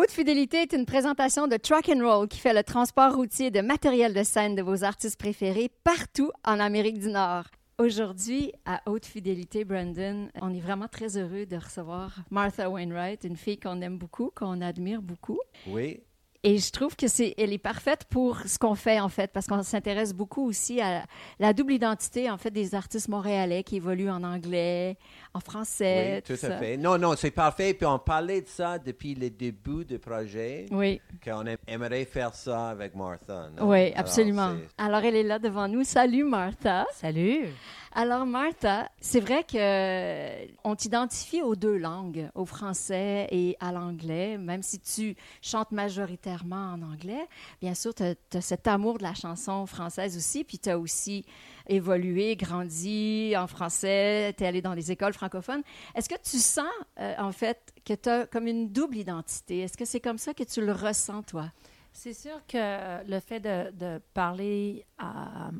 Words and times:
Haute 0.00 0.12
Fidélité 0.12 0.58
est 0.58 0.72
une 0.74 0.86
présentation 0.86 1.48
de 1.48 1.56
Truck 1.56 1.88
and 1.88 1.98
Roll 2.06 2.28
qui 2.28 2.38
fait 2.38 2.54
le 2.54 2.62
transport 2.62 3.16
routier 3.16 3.50
de 3.50 3.60
matériel 3.60 4.14
de 4.14 4.22
scène 4.22 4.54
de 4.54 4.62
vos 4.62 4.84
artistes 4.84 5.18
préférés 5.18 5.72
partout 5.82 6.30
en 6.44 6.60
Amérique 6.60 7.00
du 7.00 7.08
Nord. 7.08 7.46
Aujourd'hui, 7.78 8.52
à 8.64 8.80
Haute 8.86 9.06
Fidélité, 9.06 9.64
Brandon, 9.64 10.28
on 10.40 10.54
est 10.54 10.60
vraiment 10.60 10.86
très 10.86 11.16
heureux 11.16 11.46
de 11.46 11.56
recevoir 11.56 12.14
Martha 12.30 12.70
Wainwright, 12.70 13.24
une 13.24 13.36
fille 13.36 13.58
qu'on 13.58 13.80
aime 13.80 13.98
beaucoup, 13.98 14.30
qu'on 14.36 14.60
admire 14.60 15.02
beaucoup. 15.02 15.40
Oui. 15.66 15.98
Et 16.44 16.58
je 16.58 16.70
trouve 16.70 16.94
que 16.94 17.08
c'est, 17.08 17.34
elle 17.36 17.52
est 17.52 17.58
parfaite 17.58 18.04
pour 18.08 18.38
ce 18.46 18.60
qu'on 18.60 18.76
fait 18.76 19.00
en 19.00 19.08
fait, 19.08 19.32
parce 19.32 19.48
qu'on 19.48 19.60
s'intéresse 19.64 20.14
beaucoup 20.14 20.46
aussi 20.46 20.80
à 20.80 21.04
la 21.40 21.52
double 21.52 21.72
identité 21.72 22.30
en 22.30 22.38
fait 22.38 22.52
des 22.52 22.76
artistes 22.76 23.08
montréalais 23.08 23.64
qui 23.64 23.74
évoluent 23.76 24.08
en 24.10 24.22
anglais, 24.22 24.96
en 25.34 25.40
français. 25.40 26.14
Oui, 26.16 26.22
tout, 26.22 26.34
à 26.46 26.48
ça. 26.50 26.58
fait. 26.58 26.76
Non, 26.76 26.96
non, 26.96 27.16
c'est 27.16 27.32
parfait. 27.32 27.74
Puis 27.74 27.86
on 27.86 27.98
parlait 27.98 28.40
de 28.42 28.46
ça 28.48 28.78
depuis 28.78 29.16
le 29.16 29.30
début 29.30 29.84
du 29.84 29.98
projet, 29.98 30.66
Oui, 30.70 31.00
qu'on 31.24 31.44
aim- 31.44 31.56
aimerait 31.66 32.04
faire 32.04 32.32
ça 32.34 32.68
avec 32.70 32.94
Martha. 32.94 33.48
non? 33.58 33.68
oui, 33.68 33.92
absolument. 33.96 34.54
Alors 34.78 35.02
elle 35.02 35.16
est 35.16 35.24
là 35.24 35.40
devant 35.40 35.66
nous. 35.66 35.82
Salut 35.82 36.22
Martha. 36.22 36.86
Salut! 36.94 37.46
Alors, 37.92 38.26
Martha, 38.26 38.90
c'est 39.00 39.20
vrai 39.20 39.44
que 39.44 39.56
euh, 39.56 40.74
t'identifie 40.76 41.40
aux 41.40 41.56
deux 41.56 41.76
langues, 41.76 42.28
au 42.34 42.44
français 42.44 43.26
et 43.30 43.56
à 43.60 43.72
l'anglais, 43.72 44.36
même 44.36 44.62
si 44.62 44.78
tu 44.78 45.16
chantes 45.40 45.72
majoritairement 45.72 46.74
en 46.74 46.82
anglais. 46.82 47.26
Bien 47.62 47.74
sûr, 47.74 47.94
tu 47.94 48.02
as, 48.02 48.40
cet 48.40 48.66
amour 48.66 48.98
de 48.98 49.04
la 49.04 49.14
chanson 49.14 49.64
française 49.66 50.16
aussi, 50.16 50.44
puis 50.44 50.58
tu 50.58 50.68
as 50.68 50.78
aussi 50.78 51.24
évolué, 51.66 52.36
grandi 52.36 53.34
en 53.36 53.46
français, 53.46 54.34
tu 54.36 54.44
es 54.44 54.46
allé 54.46 54.60
dans 54.60 54.74
les 54.74 54.92
écoles 54.92 55.14
francophones. 55.14 55.62
Est-ce 55.94 56.08
que 56.08 56.20
tu 56.22 56.38
sens, 56.38 56.66
euh, 57.00 57.14
en 57.18 57.32
fait, 57.32 57.72
que 57.84 57.94
tu 57.94 58.08
as 58.08 58.26
comme 58.26 58.46
une 58.46 58.70
double 58.70 58.98
identité? 58.98 59.60
Est-ce 59.60 59.78
que 59.78 59.86
c'est 59.86 60.00
comme 60.00 60.18
ça 60.18 60.34
que 60.34 60.44
tu 60.44 60.60
le 60.60 60.72
ressens, 60.72 61.22
toi? 61.22 61.50
C'est 61.92 62.12
sûr 62.12 62.40
que 62.46 63.04
le 63.08 63.20
fait 63.20 63.40
de, 63.40 64.00
parler 64.14 64.86
euh, 65.00 65.04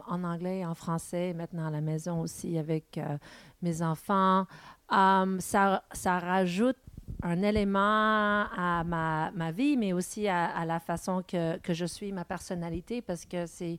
en 0.07 0.25
anglais 0.25 0.65
en 0.65 0.75
français, 0.75 1.35
maintenant 1.35 1.67
à 1.67 1.71
la 1.71 1.81
maison 1.81 2.21
aussi 2.21 2.59
avec 2.59 2.99
euh, 2.99 3.19
mes 3.63 3.83
enfants, 3.83 4.47
euh, 4.93 5.37
ça, 5.41 5.83
ça 5.93 6.19
rajoute 6.19 6.77
un 7.23 7.43
élément 7.43 8.47
à 8.57 8.85
ma, 8.87 9.33
ma 9.33 9.51
vie, 9.51 9.77
mais 9.77 9.93
aussi 9.93 10.29
à, 10.29 10.47
à 10.47 10.65
la 10.65 10.79
façon 10.79 11.23
que, 11.27 11.57
que 11.59 11.75
je 11.75 11.87
suis, 11.87 12.13
ma 12.13 12.25
personnalité, 12.25 13.03
parce 13.03 13.25
que 13.25 13.47
c'est 13.47 13.79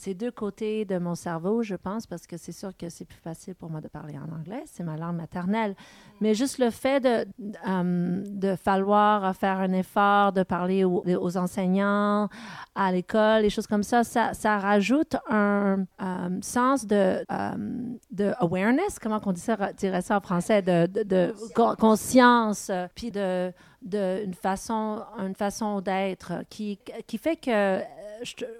c'est 0.00 0.14
deux 0.14 0.30
côtés 0.30 0.84
de 0.84 0.96
mon 0.98 1.16
cerveau, 1.16 1.64
je 1.64 1.74
pense, 1.74 2.06
parce 2.06 2.28
que 2.28 2.36
c'est 2.36 2.52
sûr 2.52 2.70
que 2.76 2.88
c'est 2.88 3.04
plus 3.04 3.18
facile 3.18 3.56
pour 3.56 3.68
moi 3.68 3.80
de 3.80 3.88
parler 3.88 4.14
en 4.16 4.32
anglais, 4.32 4.62
c'est 4.66 4.84
ma 4.84 4.96
langue 4.96 5.16
maternelle. 5.16 5.74
Mais 6.20 6.34
juste 6.34 6.58
le 6.58 6.70
fait 6.70 7.00
de, 7.00 7.26
euh, 7.68 8.22
de 8.24 8.54
falloir 8.54 9.34
faire 9.34 9.58
un 9.58 9.72
effort, 9.72 10.32
de 10.32 10.44
parler 10.44 10.84
aux, 10.84 11.02
aux 11.04 11.36
enseignants, 11.36 12.28
à 12.76 12.92
l'école, 12.92 13.42
les 13.42 13.50
choses 13.50 13.66
comme 13.66 13.82
ça, 13.82 14.04
ça, 14.04 14.34
ça 14.34 14.58
rajoute 14.58 15.16
un 15.28 15.84
euh, 16.00 16.38
sens 16.42 16.86
de, 16.86 17.24
euh, 17.32 17.96
de 18.12 18.32
awareness, 18.38 19.00
comment 19.00 19.20
on 19.26 19.32
dit 19.32 19.40
ça, 19.40 19.56
dirait 19.76 20.02
ça 20.02 20.18
en 20.18 20.20
français, 20.20 20.62
de, 20.62 20.86
de, 20.86 21.02
de 21.02 21.34
con- 21.56 21.74
conscience, 21.76 22.70
puis 22.94 23.10
de, 23.10 23.52
de 23.82 24.22
une 24.24 24.34
façon, 24.34 25.02
une 25.18 25.34
façon 25.34 25.80
d'être 25.80 26.44
qui, 26.48 26.78
qui 27.08 27.18
fait 27.18 27.34
que 27.36 27.80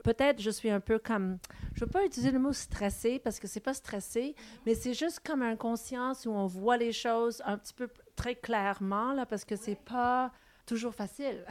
peut-être 0.02 0.40
je 0.40 0.50
suis 0.50 0.70
un 0.70 0.80
peu 0.80 0.98
comme, 0.98 1.38
je 1.74 1.84
veux 1.84 1.90
pas 1.90 2.04
utiliser 2.04 2.30
le 2.30 2.38
mot 2.38 2.52
stressé 2.52 3.18
parce 3.18 3.38
que 3.38 3.46
c'est 3.46 3.60
pas 3.60 3.74
stressé, 3.74 4.34
mais 4.66 4.74
c'est 4.74 4.94
juste 4.94 5.20
comme 5.20 5.42
une 5.42 5.56
conscience 5.56 6.26
où 6.26 6.30
on 6.30 6.46
voit 6.46 6.76
les 6.76 6.92
choses 6.92 7.42
un 7.44 7.56
petit 7.58 7.74
peu 7.74 7.88
très 8.16 8.34
clairement 8.34 9.12
là 9.12 9.26
parce 9.26 9.44
que 9.44 9.56
c'est 9.56 9.78
pas 9.78 10.32
toujours 10.68 10.94
facile. 10.94 11.44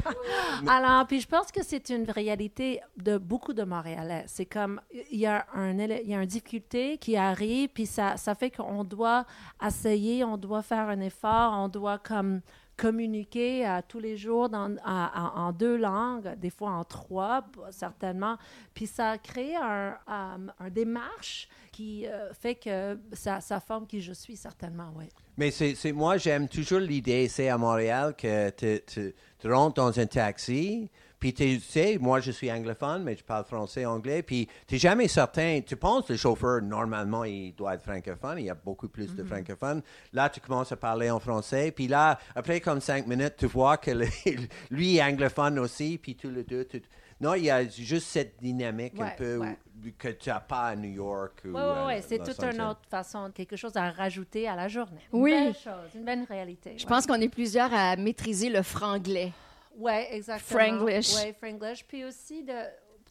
Alors, 0.66 1.06
puis 1.06 1.20
je 1.20 1.28
pense 1.28 1.52
que 1.52 1.62
c'est 1.62 1.90
une 1.90 2.10
réalité 2.10 2.80
de 2.96 3.18
beaucoup 3.18 3.52
de 3.52 3.62
Montréalais. 3.62 4.24
C'est 4.26 4.46
comme, 4.46 4.80
il 5.10 5.18
y 5.18 5.26
a 5.26 5.46
un, 5.54 5.78
il 5.78 6.08
y 6.08 6.14
a 6.14 6.22
une 6.22 6.26
difficulté 6.26 6.96
qui 6.96 7.16
arrive, 7.16 7.68
puis 7.68 7.84
ça, 7.84 8.16
ça 8.16 8.34
fait 8.34 8.50
qu'on 8.50 8.82
doit 8.82 9.26
essayer, 9.64 10.24
on 10.24 10.38
doit 10.38 10.62
faire 10.62 10.88
un 10.88 11.00
effort, 11.00 11.52
on 11.52 11.68
doit 11.68 11.98
comme 11.98 12.40
communiquer 12.76 13.80
tous 13.88 13.98
les 13.98 14.16
jours 14.16 14.50
en 14.52 15.52
deux 15.52 15.76
langues, 15.76 16.38
des 16.38 16.50
fois 16.50 16.70
en 16.70 16.84
trois, 16.84 17.44
certainement. 17.70 18.36
Puis 18.74 18.86
ça 18.86 19.18
crée 19.18 19.56
un, 19.56 19.96
euh, 20.08 20.36
un 20.60 20.70
démarche 20.70 21.48
qui 21.72 22.06
euh, 22.06 22.32
fait 22.32 22.54
que 22.54 22.98
ça, 23.12 23.40
ça 23.40 23.60
forme 23.60 23.86
qui 23.86 24.00
je 24.00 24.12
suis, 24.12 24.36
certainement, 24.36 24.92
oui. 24.96 25.06
Mais 25.36 25.50
c'est, 25.50 25.92
moi, 25.92 26.16
j'aime 26.16 26.48
toujours 26.48 26.80
l'idée, 26.80 27.28
c'est 27.28 27.48
à 27.48 27.58
Montréal, 27.58 28.14
que 28.16 28.50
tu 28.50 29.14
rentres 29.44 29.74
dans 29.74 29.98
un 30.00 30.06
taxi, 30.06 30.90
puis 31.32 31.34
tu 31.34 31.58
sais, 31.60 31.98
moi, 32.00 32.20
je 32.20 32.30
suis 32.30 32.52
anglophone, 32.52 33.02
mais 33.02 33.16
je 33.16 33.24
parle 33.24 33.44
français, 33.46 33.84
anglais, 33.84 34.22
puis 34.22 34.46
tu 34.68 34.74
n'es 34.74 34.78
jamais 34.78 35.08
certain. 35.08 35.60
Tu 35.66 35.74
penses 35.76 36.06
que 36.06 36.12
le 36.12 36.18
chauffeur, 36.18 36.62
normalement, 36.62 37.24
il 37.24 37.52
doit 37.52 37.74
être 37.74 37.82
francophone, 37.82 38.38
il 38.38 38.44
y 38.44 38.50
a 38.50 38.54
beaucoup 38.54 38.88
plus 38.88 39.12
de 39.12 39.24
francophones. 39.24 39.82
Là, 40.12 40.28
tu 40.28 40.38
commences 40.38 40.70
à 40.70 40.76
parler 40.76 41.10
en 41.10 41.18
français, 41.18 41.72
puis 41.72 41.88
là, 41.88 42.16
après 42.36 42.60
comme 42.60 42.80
cinq 42.80 43.08
minutes, 43.08 43.34
tu 43.38 43.46
vois 43.46 43.76
que 43.76 43.90
le- 43.90 44.06
lui 44.70 44.98
est 44.98 45.02
anglophone 45.02 45.58
aussi, 45.58 45.98
puis 45.98 46.14
tous 46.14 46.30
les 46.30 46.44
deux, 46.44 46.64
tu- 46.64 46.80
non, 47.20 47.34
il 47.34 47.44
y 47.46 47.50
a 47.50 47.66
juste 47.66 48.06
cette 48.06 48.38
dynamique 48.40 48.92
un 49.00 49.04
Ouais, 49.06 49.14
peu 49.16 49.36
ouais. 49.38 49.58
que 49.98 50.08
tu 50.10 50.28
n'as 50.28 50.38
pas 50.38 50.66
à 50.66 50.76
New 50.76 50.90
York. 50.90 51.42
ou 51.44 51.48
Oui, 51.48 51.54
oui, 51.54 51.60
à 51.60 51.86
oui. 51.88 51.94
C'est 52.06 52.18
toute 52.18 52.40
une 52.44 52.60
autre 52.62 52.82
façon, 52.88 53.32
quelque 53.34 53.56
chose 53.56 53.74
à 53.76 53.90
rajouter 53.90 54.46
à 54.46 54.54
la 54.54 54.68
journée. 54.68 55.00
Oui. 55.12 55.32
Une 55.32 55.44
belle 55.46 55.54
chose, 55.54 55.90
une 55.96 56.04
belle 56.04 56.24
réalité. 56.28 56.74
Je 56.78 56.86
pense 56.86 57.04
qu'on 57.04 57.14
est 57.20 57.28
plusieurs 57.30 57.72
à 57.74 57.96
maîtriser 57.96 58.48
le 58.48 58.62
franglais. 58.62 59.32
Oui, 59.76 59.92
exactement. 60.10 60.60
Franglish. 60.60 61.14
Oui, 61.16 61.32
Franglish. 61.34 61.84
Puis 61.86 62.04
aussi 62.04 62.42
de, 62.42 62.52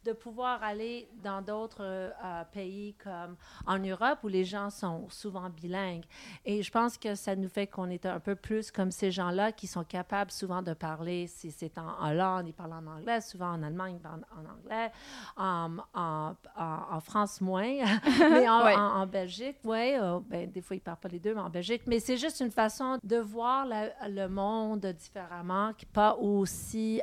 de 0.06 0.14
pouvoir 0.14 0.62
aller 0.64 1.10
dans 1.24 1.42
d'autres 1.42 1.82
euh, 1.84 2.10
euh, 2.24 2.44
pays 2.52 2.94
comme 3.04 3.36
en 3.66 3.80
Europe 3.80 4.20
où 4.24 4.28
les 4.28 4.46
gens 4.46 4.70
sont 4.70 5.08
souvent 5.10 5.50
bilingues. 5.50 6.06
Et 6.46 6.62
je 6.62 6.72
pense 6.72 6.98
que 6.98 7.16
ça 7.16 7.36
nous 7.36 7.50
fait 7.50 7.66
qu'on 7.68 7.90
est 7.90 8.06
un 8.06 8.20
peu 8.20 8.36
plus 8.36 8.72
comme 8.72 8.92
ces 8.92 9.12
gens-là 9.12 9.52
qui 9.52 9.66
sont 9.68 9.84
capables 9.84 10.32
souvent 10.32 10.62
de 10.62 10.74
parler, 10.74 11.26
si 11.28 11.50
c'est 11.52 11.78
en 11.78 12.08
Hollande, 12.08 12.48
ils 12.48 12.54
parlent 12.54 12.74
en 12.74 12.86
anglais, 12.86 13.20
souvent 13.22 13.52
en 13.54 13.64
Allemagne, 13.64 13.96
ils 13.96 14.02
parlent 14.02 14.26
en 14.36 14.46
anglais, 14.54 14.92
en, 15.38 15.78
en, 15.96 16.36
en- 16.56 16.96
en 16.96 17.00
France 17.00 17.42
moins, 17.42 17.64
mais 18.20 18.48
en, 18.48 18.64
Ouais. 18.64 18.76
en- 18.76 19.02
en 19.02 19.08
Belgique, 19.08 19.58
oui, 19.64 19.96
ben, 20.30 20.50
des 20.52 20.62
fois 20.62 20.76
ils 20.76 20.80
ne 20.80 20.84
parlent 20.84 20.98
pas 21.00 21.10
les 21.10 21.20
deux, 21.20 21.34
mais 21.34 21.42
en 21.42 21.50
Belgique. 21.50 21.82
Mais 21.88 22.00
c'est 22.00 22.18
juste 22.18 22.40
une 22.42 22.52
façon 22.52 23.00
de 23.04 23.18
voir 23.18 23.66
la- 23.66 24.08
le 24.08 24.28
monde 24.28 24.86
différemment, 24.86 25.74
qui 25.74 25.86
pas 25.88 26.16
aussi 26.16 27.02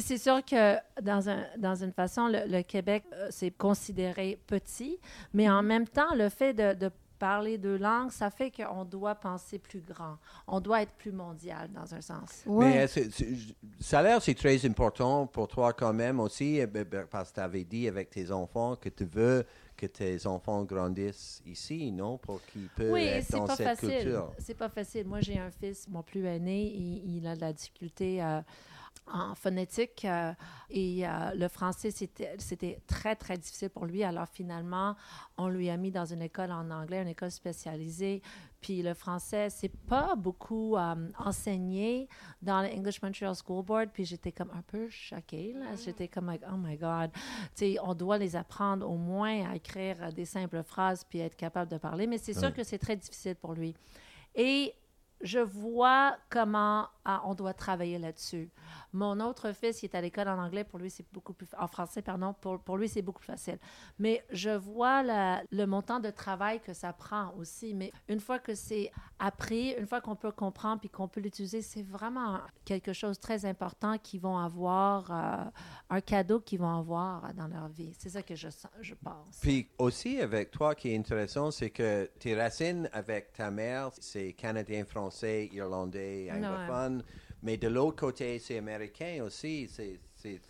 c'est 0.00 0.18
sûr 0.18 0.44
que 0.44 0.76
dans, 1.00 1.28
un, 1.28 1.44
dans 1.58 1.74
une 1.74 1.92
façon, 1.92 2.28
le, 2.28 2.40
le 2.46 2.62
Québec, 2.62 3.04
euh, 3.12 3.28
c'est 3.30 3.50
considéré 3.50 4.38
petit, 4.46 4.98
mais 5.32 5.48
en 5.50 5.62
même 5.62 5.86
temps, 5.86 6.14
le 6.14 6.28
fait 6.28 6.52
de, 6.54 6.74
de 6.74 6.90
parler 7.18 7.56
deux 7.58 7.76
langues, 7.78 8.10
ça 8.10 8.28
fait 8.28 8.50
qu'on 8.50 8.84
doit 8.84 9.14
penser 9.14 9.58
plus 9.58 9.80
grand. 9.80 10.16
On 10.48 10.60
doit 10.60 10.82
être 10.82 10.92
plus 10.92 11.12
mondial 11.12 11.70
dans 11.72 11.94
un 11.94 12.00
sens. 12.00 12.42
Mais 12.46 12.82
euh, 12.82 12.86
c'est- 12.88 13.10
c'est- 13.10 13.34
ça 13.80 14.00
a 14.00 14.02
l'air 14.02 14.20
c'est 14.20 14.34
très 14.34 14.66
important 14.66 15.26
pour 15.26 15.46
toi 15.48 15.72
quand 15.72 15.92
même 15.92 16.18
aussi, 16.20 16.60
euh, 16.60 16.66
ben, 16.66 16.84
ben, 16.84 17.06
parce 17.08 17.30
que 17.30 17.36
tu 17.36 17.40
avais 17.40 17.64
dit 17.64 17.86
avec 17.88 18.10
tes 18.10 18.30
enfants 18.32 18.74
que 18.76 18.88
tu 18.88 19.04
veux 19.04 19.44
que 19.76 19.86
tes 19.86 20.26
enfants 20.26 20.64
grandissent 20.64 21.42
ici, 21.46 21.90
non? 21.92 22.18
Pour 22.18 22.40
qu'ils 22.46 22.68
peuvent 22.68 22.92
Oui, 22.92 23.02
être 23.04 23.24
c'est 23.24 23.36
dans 23.36 23.46
pas 23.46 23.56
cette 23.56 23.66
facile. 23.78 23.90
culture. 23.90 24.32
C'est 24.38 24.54
pas 24.54 24.68
facile. 24.68 25.06
Moi, 25.06 25.20
j'ai 25.20 25.38
un 25.38 25.50
fils, 25.50 25.88
mon 25.88 26.02
plus 26.02 26.24
aîné, 26.26 26.64
il, 26.74 27.16
il 27.16 27.26
a 27.26 27.34
de 27.36 27.40
la 27.40 27.52
difficulté 27.52 28.22
euh, 28.22 28.40
en 29.06 29.34
phonétique 29.34 30.04
euh, 30.04 30.32
et 30.70 31.06
euh, 31.06 31.34
le 31.34 31.48
français, 31.48 31.90
c'était 31.90 32.34
c'était 32.38 32.80
très, 32.86 33.16
très 33.16 33.36
difficile 33.36 33.70
pour 33.70 33.86
lui. 33.86 34.02
Alors 34.02 34.28
finalement, 34.28 34.96
on 35.36 35.48
lui 35.48 35.68
a 35.70 35.76
mis 35.76 35.90
dans 35.90 36.06
une 36.06 36.22
école 36.22 36.52
en 36.52 36.70
anglais, 36.70 37.02
une 37.02 37.08
école 37.08 37.30
spécialisée. 37.30 38.22
Puis 38.64 38.80
le 38.80 38.94
français, 38.94 39.50
c'est 39.50 39.68
pas 39.68 40.14
beaucoup 40.16 40.74
euh, 40.74 40.94
enseigné 41.18 42.08
dans 42.40 42.62
le 42.62 42.68
English 42.68 43.02
Montreal 43.02 43.34
School 43.34 43.62
Board. 43.62 43.90
Puis 43.92 44.06
j'étais 44.06 44.32
comme 44.32 44.48
un 44.56 44.62
peu 44.62 44.88
choquée. 44.88 45.52
là. 45.52 45.76
J'étais 45.76 46.08
comme, 46.08 46.28
like, 46.28 46.40
oh 46.50 46.56
my 46.56 46.74
God. 46.78 47.10
Tu 47.12 47.20
sais, 47.56 47.76
on 47.82 47.92
doit 47.92 48.16
les 48.16 48.34
apprendre 48.36 48.88
au 48.90 48.96
moins 48.96 49.50
à 49.50 49.56
écrire 49.56 49.96
euh, 50.00 50.10
des 50.10 50.24
simples 50.24 50.62
phrases 50.62 51.04
puis 51.04 51.18
être 51.18 51.36
capable 51.36 51.70
de 51.70 51.76
parler. 51.76 52.06
Mais 52.06 52.16
c'est 52.16 52.32
sûr 52.32 52.44
Ouais. 52.44 52.52
que 52.52 52.64
c'est 52.64 52.78
très 52.78 52.96
difficile 52.96 53.34
pour 53.34 53.52
lui. 53.52 53.74
Et 54.34 54.72
je 55.24 55.38
vois 55.38 56.16
comment 56.28 56.86
ah, 57.06 57.22
on 57.24 57.34
doit 57.34 57.52
travailler 57.52 57.98
là-dessus. 57.98 58.50
Mon 58.92 59.20
autre 59.20 59.52
fils, 59.52 59.82
il 59.82 59.86
est 59.86 59.94
à 59.94 60.00
l'école 60.00 60.28
en 60.28 60.38
anglais, 60.38 60.64
pour 60.64 60.78
lui, 60.78 60.88
c'est 60.88 61.04
beaucoup 61.12 61.32
plus... 61.32 61.46
En 61.58 61.66
français, 61.66 62.00
pardon, 62.00 62.34
pour, 62.34 62.76
lui, 62.76 62.88
c'est 62.88 63.02
beaucoup 63.02 63.18
plus 63.20 63.26
facile. 63.26 63.58
Mais 63.98 64.24
je 64.30 64.50
vois 64.50 65.02
le 65.02 65.64
montant 65.66 65.98
de 65.98 66.10
travail 66.10 66.60
que 66.60 66.72
ça 66.72 66.92
prend 66.92 67.34
aussi. 67.38 67.74
Mais 67.74 67.90
une 68.08 68.20
fois 68.20 68.38
que 68.38 68.54
c'est 68.54 68.90
appris, 69.18 69.72
une 69.72 69.86
fois 69.86 70.00
qu'on 70.00 70.14
peut 70.14 70.30
comprendre 70.30 70.80
puis 70.80 70.88
qu'on 70.88 71.08
peut 71.08 71.20
l'utiliser, 71.20 71.60
c'est 71.62 71.82
vraiment 71.82 72.40
quelque 72.64 72.92
chose 72.92 73.16
de 73.16 73.22
très 73.22 73.44
important 73.44 73.98
qu'ils 73.98 74.20
vont 74.20 74.38
avoir, 74.38 75.10
euh, 75.10 75.44
un 75.90 76.00
cadeau 76.00 76.40
qu'ils 76.40 76.60
vont 76.60 76.78
avoir 76.78 77.32
dans 77.34 77.48
leur 77.48 77.68
vie. 77.68 77.92
C'est 77.98 78.10
ça 78.10 78.22
que 78.22 78.34
je, 78.34 78.48
je 78.80 78.94
pense. 78.94 79.38
Puis 79.40 79.68
aussi 79.78 80.20
avec 80.20 80.50
toi, 80.50 80.74
qui 80.74 80.90
est 80.90 80.96
intéressant, 80.96 81.50
c'est 81.50 81.70
que 81.70 82.10
tes 82.18 82.34
racines 82.34 82.88
avec 82.92 83.32
ta 83.32 83.50
mère, 83.50 83.90
c'est 84.00 84.32
canadien, 84.32 84.84
français, 85.14 85.48
irlandais, 85.52 86.28
Ouais. 86.30 86.32
anglophone. 86.46 87.02
Mais 87.42 87.56
de 87.56 87.68
l'autre 87.68 87.96
côté, 87.96 88.38
c'est 88.38 88.58
américain 88.58 89.22
aussi. 89.24 89.68
C'est, 89.68 90.00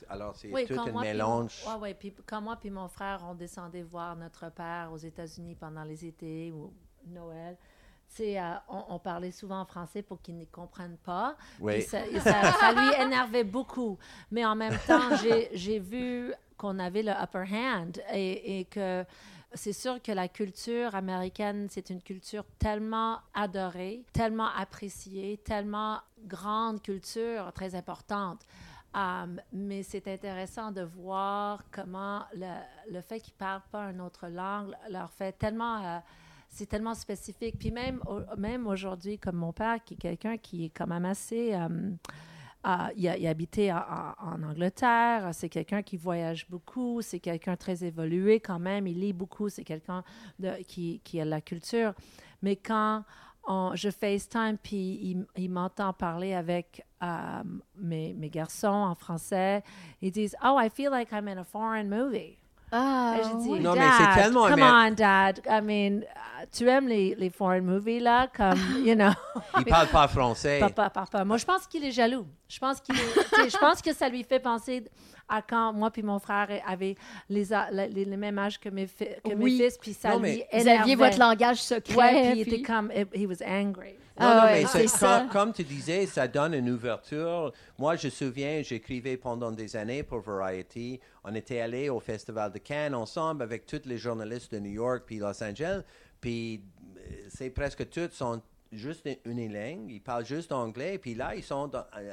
alors, 0.08 0.36
c'est 0.36 0.52
Oui, 0.52 0.64
tout 0.66 0.78
un 0.78 1.00
mélange. 1.00 1.64
ouais, 1.66 1.80
ouais, 1.80 1.94
puis 1.94 2.14
quand 2.24 2.40
moi 2.40 2.56
puis 2.56 2.70
mon 2.70 2.86
frère, 2.88 3.20
on 3.28 3.34
descendait 3.34 3.82
voir 3.82 4.14
notre 4.14 4.48
père 4.52 4.90
aux 4.92 4.96
États-Unis 4.98 5.56
pendant 5.56 5.82
les 5.82 6.04
étés 6.06 6.52
ou 6.52 6.72
Noël. 7.06 7.56
euh, 8.20 8.54
on, 8.68 8.84
on 8.90 8.98
parlait 9.00 9.32
souvent 9.32 9.60
en 9.62 9.64
français 9.66 10.02
pour 10.02 10.22
qu'il 10.22 10.38
ne 10.38 10.44
comprenne 10.44 10.96
pas. 10.98 11.36
Oui. 11.58 11.82
Ça, 11.82 12.06
et 12.06 12.20
ça- 12.20 12.52
ça 12.52 12.72
lui 12.72 12.94
énervait 13.02 13.42
beaucoup. 13.42 13.98
Mais 14.30 14.44
en 14.44 14.54
même 14.54 14.78
temps, 14.86 15.16
j'ai- 15.16 15.50
j'ai 15.54 15.80
vu 15.80 16.32
qu'on 16.56 16.78
avait 16.78 17.02
le 17.02 17.10
upper 17.10 17.44
hand 17.52 18.00
et, 18.12 18.60
et 18.60 18.64
que 18.66 19.04
c'est 19.54 19.72
sûr 19.72 20.02
que 20.02 20.12
la 20.12 20.28
culture 20.28 20.94
américaine, 20.94 21.68
c'est 21.70 21.90
une 21.90 22.02
culture 22.02 22.44
tellement 22.58 23.18
adorée, 23.32 24.04
tellement 24.12 24.48
appréciée, 24.56 25.38
tellement 25.44 26.00
grande 26.26 26.82
culture, 26.82 27.52
très 27.52 27.74
importante. 27.74 28.42
Um, 28.94 29.40
mais 29.52 29.82
c'est 29.82 30.06
intéressant 30.06 30.70
de 30.70 30.82
voir 30.82 31.64
comment 31.72 32.22
le, 32.34 33.00
fait 33.00 33.18
qu'ils 33.18 33.34
ne 33.34 33.38
parlent 33.38 33.62
pas 33.72 33.90
une 33.90 34.00
autre 34.00 34.28
langue 34.28 34.72
leur 34.90 35.10
fait 35.10 35.32
tellement... 35.32 35.84
euh, 35.84 35.98
c'est 36.48 36.66
tellement 36.66 36.94
spécifique. 36.94 37.58
Puis 37.58 37.72
même, 37.72 38.00
même 38.38 38.68
aujourd'hui, 38.68 39.18
comme 39.18 39.34
mon 39.36 39.52
père, 39.52 39.82
qui 39.82 39.94
est 39.94 39.96
quelqu'un 39.96 40.36
qui 40.36 40.66
est 40.66 40.70
quand 40.70 40.86
même 40.86 41.04
assez... 41.04 41.54
euh, 41.54 41.68
il, 42.96 43.08
a, 43.08 43.30
habité 43.30 43.72
en, 43.72 44.42
Angleterre, 44.42 45.30
c'est 45.32 45.48
quelqu'un 45.48 45.82
qui 45.82 45.96
voyage 45.96 46.48
beaucoup, 46.48 47.02
c'est 47.02 47.20
quelqu'un 47.20 47.56
très 47.56 47.84
évolué 47.84 48.40
quand 48.40 48.58
même, 48.58 48.86
il 48.86 49.00
lit 49.00 49.12
beaucoup, 49.12 49.48
c'est 49.48 49.64
quelqu'un 49.64 50.02
qui, 50.66 51.00
qui 51.04 51.20
a 51.20 51.24
la 51.24 51.40
culture. 51.40 51.92
Mais 52.42 52.56
quand 52.56 53.04
je 53.74 53.90
FaceTime, 53.90 54.56
puis 54.62 54.98
il, 55.02 55.26
il 55.36 55.50
m'entend 55.50 55.92
parler 55.92 56.34
avec 56.34 56.84
euh, 57.02 57.42
mes, 57.76 58.14
mes 58.14 58.30
garçons 58.30 58.68
en 58.68 58.94
français, 58.94 59.62
ils 60.00 60.10
disent 60.10 60.36
«Oh, 60.44 60.58
I 60.58 60.70
feel 60.70 60.90
like 60.90 61.10
I'm 61.12 61.28
in 61.28 61.38
a 61.38 61.44
foreign 61.44 61.88
movie». 61.88 62.38
Ah, 62.76 63.14
dis, 63.38 63.48
oui. 63.50 63.60
Non, 63.60 63.74
mais 63.74 63.86
c'est 63.98 64.20
tellement 64.22 64.48
come 64.48 64.62
on, 64.62 64.90
Dad. 64.90 65.40
I 65.48 65.60
mean, 65.62 66.00
tu 66.52 66.68
aimes 66.68 66.88
les, 66.88 67.14
les 67.14 67.30
foreign 67.30 67.64
movies, 67.64 68.00
là, 68.00 68.26
comme, 68.36 68.58
you 68.84 68.94
know. 68.94 69.12
Il 69.58 69.64
parle 69.64 69.86
pas 69.88 70.08
français. 70.08 70.58
Papa, 70.60 70.90
papa. 70.90 71.24
Moi, 71.24 71.36
je 71.36 71.44
pense 71.44 71.66
qu'il 71.66 71.84
est 71.84 71.92
jaloux. 71.92 72.26
Je 72.48 72.58
pense 72.58 72.80
qu'il 72.80 72.94
est- 72.96 73.50
je 73.50 73.56
pense 73.58 73.80
que 73.80 73.92
ça 73.94 74.08
lui 74.08 74.24
fait 74.24 74.40
penser 74.40 74.84
à 75.28 75.42
quand 75.42 75.72
moi 75.72 75.90
puis 75.90 76.02
mon 76.02 76.18
frère 76.18 76.48
avaient 76.66 76.96
les, 77.28 77.44
les, 77.72 77.88
les 78.04 78.16
mêmes 78.16 78.38
âges 78.38 78.58
que 78.60 78.68
mes, 78.68 78.86
fi- 78.86 79.08
que 79.24 79.34
mes 79.34 79.44
Oui. 79.44 79.56
fils, 79.58 79.78
puis 79.78 79.92
ça 79.94 80.10
Non, 80.10 80.20
lui 80.20 80.44
mais- 80.52 80.60
Vous 80.60 80.68
aviez 80.68 80.96
votre 80.96 81.18
langage 81.18 81.62
secret. 81.62 81.94
Ouais, 81.96 82.30
puis 82.32 82.40
il 82.40 82.48
était 82.54 82.62
comme, 82.62 82.90
he 82.92 83.26
was 83.26 83.42
angry. 83.46 83.94
Non, 84.20 84.26
Ah 84.28 84.34
non, 84.36 84.52
ouais, 84.52 84.64
mais 85.24 85.28
comme 85.32 85.52
tu 85.52 85.64
disais, 85.64 86.06
ça 86.06 86.28
donne 86.28 86.54
une 86.54 86.70
ouverture. 86.70 87.52
Moi, 87.76 87.96
je 87.96 88.06
me 88.06 88.10
souviens, 88.12 88.62
j'écrivais 88.62 89.16
pendant 89.16 89.50
des 89.50 89.74
années 89.74 90.04
pour 90.04 90.20
Variety. 90.20 91.00
On 91.24 91.34
était 91.34 91.58
allés 91.60 91.88
au 91.88 91.98
Festival 91.98 92.52
de 92.52 92.58
Cannes 92.58 92.94
ensemble 92.94 93.42
avec 93.42 93.66
tous 93.66 93.80
les 93.86 93.98
journalistes 93.98 94.52
de 94.54 94.60
New 94.60 94.70
York 94.70 95.02
puis 95.04 95.18
Los 95.18 95.42
Angeles. 95.42 95.80
Puis 96.20 96.62
euh, 96.96 97.00
c'est 97.28 97.50
presque 97.50 97.88
tous 97.90 98.10
sont 98.12 98.40
juste 98.70 99.08
unilingues. 99.24 99.90
Ils 99.90 100.00
parlent 100.00 100.24
juste 100.26 100.52
anglais. 100.52 100.96
Puis 100.98 101.16
là, 101.16 101.34
ils 101.34 101.42
sont 101.42 101.66
dans- 101.66 101.84
euh, 101.98 102.12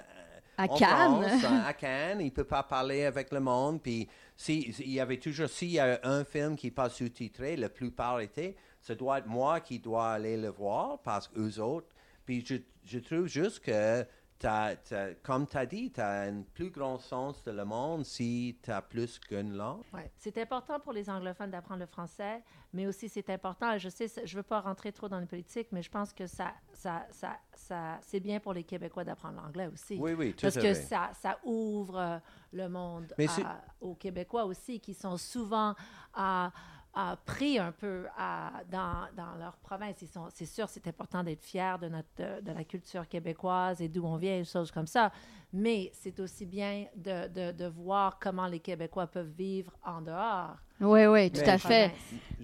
À 0.61 0.71
en 0.71 0.77
Cannes. 0.77 1.39
France, 1.39 1.51
à 1.67 1.73
Cannes. 1.73 2.21
Ils 2.21 2.25
ne 2.25 2.29
peuvent 2.29 2.45
pas 2.45 2.63
parler 2.63 3.05
avec 3.05 3.31
le 3.31 3.39
monde. 3.39 3.81
Puis 3.81 4.07
si, 4.35 4.73
il 4.79 4.91
y 4.91 4.99
avait 4.99 5.17
toujours, 5.17 5.49
s'il 5.49 5.71
y 5.71 5.79
a 5.79 5.99
un 6.03 6.23
film 6.23 6.55
qui 6.55 6.67
n'est 6.67 6.71
pas 6.71 6.89
sous-titré, 6.89 7.55
la 7.55 7.69
plupart 7.69 8.19
étaient, 8.19 8.55
ce 8.81 8.93
doit 8.93 9.19
être 9.19 9.27
moi 9.27 9.59
qui 9.59 9.79
dois 9.79 10.11
aller 10.11 10.37
le 10.37 10.49
voir 10.49 10.99
parce 11.03 11.27
qu'eux 11.27 11.59
autres. 11.59 11.87
Puis 12.25 12.45
je, 12.45 12.55
je 12.85 12.99
trouve 12.99 13.27
juste 13.27 13.59
que, 13.59 14.05
t'as- 14.41 14.75
t'as- 14.75 15.13
comme 15.21 15.45
tu 15.47 15.55
as 15.55 15.65
dit, 15.65 15.91
tu 15.91 16.01
as 16.01 16.21
un 16.23 16.41
plus 16.41 16.71
grand 16.71 16.97
sens 16.97 17.43
de 17.43 17.51
le 17.51 17.63
monde 17.63 18.03
si 18.03 18.57
tu 18.63 18.71
as 18.71 18.81
plus 18.81 19.19
qu'une 19.19 19.53
langue. 19.55 19.83
Ouais. 19.93 20.11
C'est 20.17 20.37
important 20.39 20.79
pour 20.79 20.93
les 20.93 21.09
anglophones 21.09 21.51
d'apprendre 21.51 21.79
le 21.81 21.85
français, 21.85 22.41
mais 22.73 22.87
aussi 22.87 23.07
c'est 23.07 23.29
important, 23.29 23.77
je 23.77 23.89
sais, 23.89 24.07
je 24.07 24.21
ne 24.35 24.39
veux 24.39 24.43
pas 24.43 24.59
rentrer 24.61 24.91
trop 24.91 25.07
dans 25.07 25.19
les 25.19 25.27
politiques, 25.27 25.67
mais 25.71 25.83
je 25.83 25.91
pense 25.91 26.11
que 26.11 26.25
ça, 26.25 26.53
ça, 26.73 27.05
ça, 27.11 27.37
ça, 27.53 27.99
c'est 28.01 28.19
bien 28.19 28.39
pour 28.39 28.53
les 28.53 28.63
Québécois 28.63 29.03
d'apprendre 29.03 29.39
l'anglais 29.41 29.67
aussi. 29.71 29.97
Oui, 29.99 30.13
oui, 30.13 30.33
tout 30.33 30.41
Parce 30.41 30.55
que 30.55 30.73
ça, 30.73 31.11
ça 31.13 31.37
ouvre 31.43 32.19
le 32.51 32.67
monde 32.67 33.13
à- 33.45 33.61
aux 33.79 33.93
Québécois 33.95 34.45
aussi, 34.45 34.79
qui 34.79 34.93
sont 34.95 35.17
souvent 35.17 35.75
à- 36.15 36.51
à 36.93 37.15
pris 37.25 37.57
un 37.57 37.71
peu 37.71 38.05
à- 38.17 38.61
dans, 38.69 39.07
dans 39.15 39.35
leur 39.39 39.55
province. 39.57 40.01
Ils 40.01 40.07
sont, 40.09 40.27
c'est 40.33 40.45
sûr, 40.45 40.67
c'est 40.69 40.85
important 40.87 41.23
d'être 41.23 41.43
fier 41.43 41.79
de, 41.79 41.87
notre, 41.87 42.09
de, 42.17 42.41
de 42.41 42.51
la 42.51 42.63
culture 42.65 43.07
québécoise 43.07 43.81
et 43.81 43.87
d'où 43.87 44.05
on 44.05 44.17
vient, 44.17 44.37
des 44.39 44.43
choses 44.45 44.71
comme 44.71 44.87
ça. 44.87 45.11
Mais 45.53 45.89
c'est 45.93 46.19
aussi 46.19 46.45
bien 46.45 46.85
de, 46.95 47.27
de, 47.27 47.51
de 47.51 47.65
voir 47.67 48.17
comment 48.19 48.47
les 48.47 48.59
Québécois 48.59 49.07
peuvent 49.07 49.31
vivre 49.37 49.71
en 49.85 50.01
dehors. 50.01 50.55
Oui, 50.79 51.05
oui, 51.05 51.29
tout 51.31 51.41
Mais- 51.41 51.49
à 51.49 51.57
fait. 51.57 51.91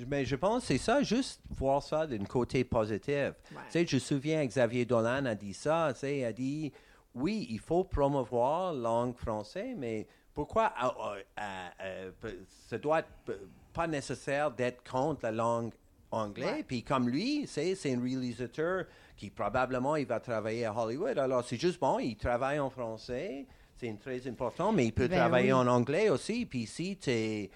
Mais 0.07 0.23
je 0.25 0.35
pense 0.35 0.61
que 0.61 0.67
c'est 0.67 0.77
ça, 0.77 1.01
juste 1.01 1.41
voir 1.49 1.81
ça 1.83 2.05
d'un 2.07 2.23
côté 2.25 2.63
positif. 2.63 3.09
Ouais. 3.15 3.33
Tu 3.67 3.71
sais, 3.71 3.85
je 3.87 3.95
me 3.95 3.99
souviens, 3.99 4.45
Xavier 4.45 4.85
Dolan 4.85 5.25
a 5.25 5.35
dit 5.35 5.53
ça, 5.53 5.89
tu 5.93 5.99
sais, 5.99 6.19
il 6.19 6.25
a 6.25 6.31
dit, 6.33 6.71
oui, 7.15 7.47
il 7.49 7.59
faut 7.59 7.83
promouvoir 7.83 8.73
la 8.73 8.79
langue 8.81 9.15
française, 9.15 9.75
mais 9.77 10.05
pourquoi 10.33 10.71
euh, 10.83 10.87
euh, 10.97 11.21
euh, 11.81 12.11
euh, 12.25 12.31
ça 12.67 12.77
doit 12.77 12.99
être 12.99 13.39
pas 13.77 13.87
nécessaire 13.87 14.49
d'être 14.49 14.83
contre 14.89 15.19
la 15.23 15.31
langue 15.31 15.71
anglaise. 16.09 16.63
Puis 16.67 16.81
comme 16.83 17.07
lui, 17.07 17.45
c'est 17.45 17.75
c'est 17.75 17.93
un 17.93 18.01
réalisateur 18.01 18.85
qui 19.15 19.29
probablement 19.29 19.95
il 19.95 20.07
va 20.07 20.19
travailler 20.19 20.65
à 20.65 20.75
Hollywood. 20.75 21.17
Alors 21.19 21.43
c'est 21.43 21.59
juste 21.59 21.79
bon, 21.79 21.99
il 21.99 22.15
travaille 22.15 22.59
en 22.59 22.71
français, 22.71 23.45
c'est 23.75 23.95
très 23.99 24.27
important, 24.27 24.71
mais 24.71 24.87
il 24.87 24.93
peut 24.93 25.07
Ben 25.07 25.19
travailler 25.19 25.53
oui. 25.53 25.59
en 25.59 25.67
anglais 25.67 26.09
aussi. 26.09 26.47
Puis 26.47 26.65
si 26.65 26.97
tu 26.97 27.11
es 27.11 27.51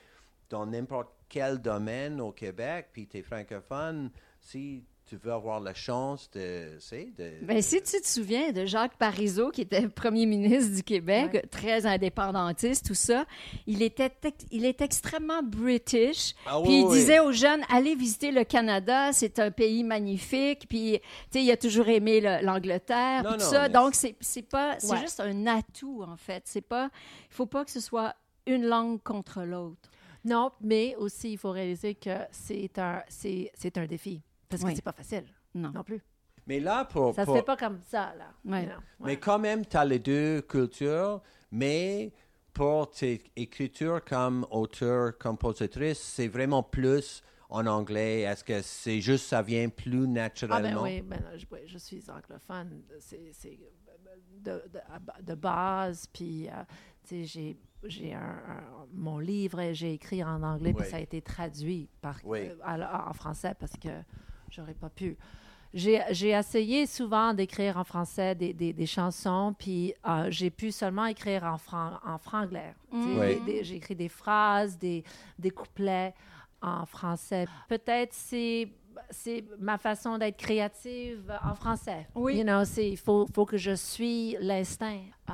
dans 0.48 0.68
n'importe 0.68 1.10
quel 1.28 1.60
domaine 1.60 2.22
au 2.22 2.32
Québec, 2.32 2.90
puis 2.94 3.08
tu 3.08 3.18
es 3.18 3.22
francophone, 3.24 4.12
si 4.40 4.84
tu 5.12 5.18
veux 5.18 5.34
avoir 5.34 5.60
la 5.60 5.74
chance 5.74 6.30
de... 6.32 6.78
c'est 6.80 7.10
de 7.18 7.32
Ben, 7.44 7.62
si 7.62 7.82
tu 7.82 8.00
te 8.00 8.08
souviens 8.08 8.54
de 8.54 8.66
Jacques 8.66 8.96
Parizeau, 8.98 9.52
qui 9.52 9.60
était 9.60 9.86
premier 9.90 10.26
ministre 10.26 10.74
du 10.74 10.84
Québec, 10.84 11.32
Ouais. 11.34 11.42
très 11.52 11.86
indépendantiste, 11.86 12.86
tout 12.88 12.94
ça, 12.94 13.26
il 13.68 13.82
était, 13.82 14.10
il 14.52 14.64
est 14.64 14.80
extrêmement 14.80 15.44
british. 15.44 16.34
Ah 16.46 16.60
puis 16.64 16.72
oui, 16.72 16.80
il 16.80 16.86
oui. 16.86 16.94
disait 17.00 17.20
aux 17.20 17.34
jeunes, 17.34 17.62
allez 17.68 17.94
visiter 17.96 18.32
le 18.32 18.46
Canada, 18.46 19.12
c'est 19.12 19.38
un 19.40 19.52
pays 19.52 19.84
magnifique. 19.84 20.66
Puis, 20.70 21.00
tu 21.30 21.40
sais, 21.40 21.44
il 21.44 21.52
a 21.52 21.58
toujours 21.58 21.90
aimé 21.90 22.22
le- 22.22 22.46
l'Angleterre, 22.46 23.24
tout 23.26 23.32
non, 23.32 23.40
ça. 23.40 23.64
mais 23.64 23.70
Donc, 23.74 23.96
c'est 23.96 24.16
c'est 24.22 24.44
pas, 24.48 24.80
c'est 24.80 24.94
Ouais. 24.94 25.00
juste 25.02 25.20
un 25.20 25.46
atout, 25.46 26.04
en 26.08 26.16
fait. 26.16 26.44
C'est 26.46 26.62
pas, 26.62 26.90
il 27.30 27.34
faut 27.36 27.48
pas 27.48 27.66
que 27.66 27.72
ce 27.72 27.82
soit 27.82 28.16
une 28.48 28.64
langue 28.66 29.04
contre 29.04 29.42
l'autre. 29.44 29.90
Non, 30.24 30.52
mais 30.62 30.96
aussi, 30.98 31.34
il 31.34 31.38
faut 31.38 31.52
réaliser 31.52 31.96
que 31.96 32.16
c'est 32.32 32.78
un, 32.80 33.04
c'est, 33.10 33.52
c'est 33.56 33.78
un 33.78 33.86
défi. 33.88 34.22
Parce 34.52 34.62
que 34.64 34.68
Oui. 34.68 34.76
c'est 34.76 34.82
pas 34.84 34.92
facile 34.92 35.24
Non. 35.56 35.72
non 35.72 35.84
plus. 35.84 36.02
Mais 36.48 36.60
là, 36.60 36.86
pour... 36.86 37.16
Ça 37.16 37.22
se 37.22 37.26
pour- 37.26 37.36
fait 37.38 37.44
pas 37.44 37.58
comme 37.58 37.80
ça, 37.88 38.14
là. 38.18 38.34
Ouais. 38.46 38.68
Mais 39.00 39.18
quand 39.18 39.40
même, 39.40 39.66
tu 39.66 39.78
as 39.78 39.86
les 39.86 40.00
deux 40.00 40.42
cultures, 40.42 41.22
mais 41.52 42.12
pour 42.54 42.92
tes 42.92 43.24
écritures 43.36 44.04
comme 44.04 44.46
auteur, 44.52 45.18
compositrice, 45.18 46.00
c'est 46.00 46.28
vraiment 46.28 46.64
plus 46.64 47.24
en 47.50 47.66
anglais. 47.68 48.22
Est-ce 48.22 48.44
que 48.44 48.62
c'est 48.62 49.00
juste, 49.02 49.26
ça 49.28 49.42
vient 49.42 49.70
plus 49.70 50.04
Ah 50.04 50.06
ben 50.08 50.14
naturellement? 50.14 50.84
oui, 50.84 51.02
ben, 51.02 51.22
je, 51.38 51.46
oui, 51.52 51.60
je 51.66 51.78
suis 51.78 52.04
anglophone, 52.10 52.82
c'est 53.00 53.32
c'est 53.34 53.58
de, 54.40 54.64
de, 54.74 54.80
de 55.24 55.36
base, 55.36 56.08
puis 56.08 56.48
euh, 56.50 56.52
tu 57.08 57.10
sais, 57.10 57.24
j'ai 57.26 57.58
j'ai 57.84 58.14
un, 58.14 58.20
un- 58.20 58.88
mon 58.94 59.18
livre, 59.20 59.60
j'ai 59.74 59.94
écrit 59.94 60.24
en 60.24 60.44
anglais, 60.44 60.74
puis 60.74 60.84
Oui. 60.84 60.90
ça 60.90 60.98
a 60.98 61.00
été 61.00 61.22
traduit 61.22 61.90
par, 62.02 62.20
Oui. 62.24 62.50
euh, 62.50 62.56
à- 62.64 63.10
en 63.10 63.14
français 63.14 63.56
parce 63.60 63.74
que 63.74 63.90
j'aurais 64.52 64.74
pas 64.74 64.90
pu. 64.90 65.18
J'ai 65.74 66.30
essayé 66.30 66.86
souvent 66.86 67.34
d'écrire 67.34 67.78
en 67.78 67.86
français 67.86 68.36
des, 68.36 68.54
des, 68.54 68.74
des 68.74 68.86
chansons, 68.86 69.56
puis 69.58 69.94
euh, 70.06 70.28
j'ai 70.30 70.50
pu 70.50 70.70
seulement 70.70 71.06
écrire 71.06 71.46
en, 71.46 71.58
fran, 71.58 71.94
en 72.06 72.18
franglais. 72.18 72.76
Oui. 72.92 73.64
J'ai 73.64 73.76
écrit 73.76 73.96
des 73.96 74.10
phrases, 74.10 74.78
des, 74.78 75.04
des 75.40 75.50
couplets 75.52 76.14
en 76.62 76.86
français. 76.86 77.48
Peut-être 77.70 78.14
c'est 78.14 78.70
c'est 79.10 79.46
ma 79.58 79.78
façon 79.78 80.18
d'être 80.18 80.38
créative 80.38 81.34
en 81.42 81.56
français. 81.56 82.08
Oui. 82.14 82.38
You 82.38 82.44
know, 82.44 82.66
c'est 82.66 82.90
il 82.90 82.98
faut 82.98 83.26
faut 83.34 83.46
que 83.46 83.58
je 83.58 83.72
suis 83.72 84.36
l'instinct. 84.42 85.00
Euh, 85.30 85.34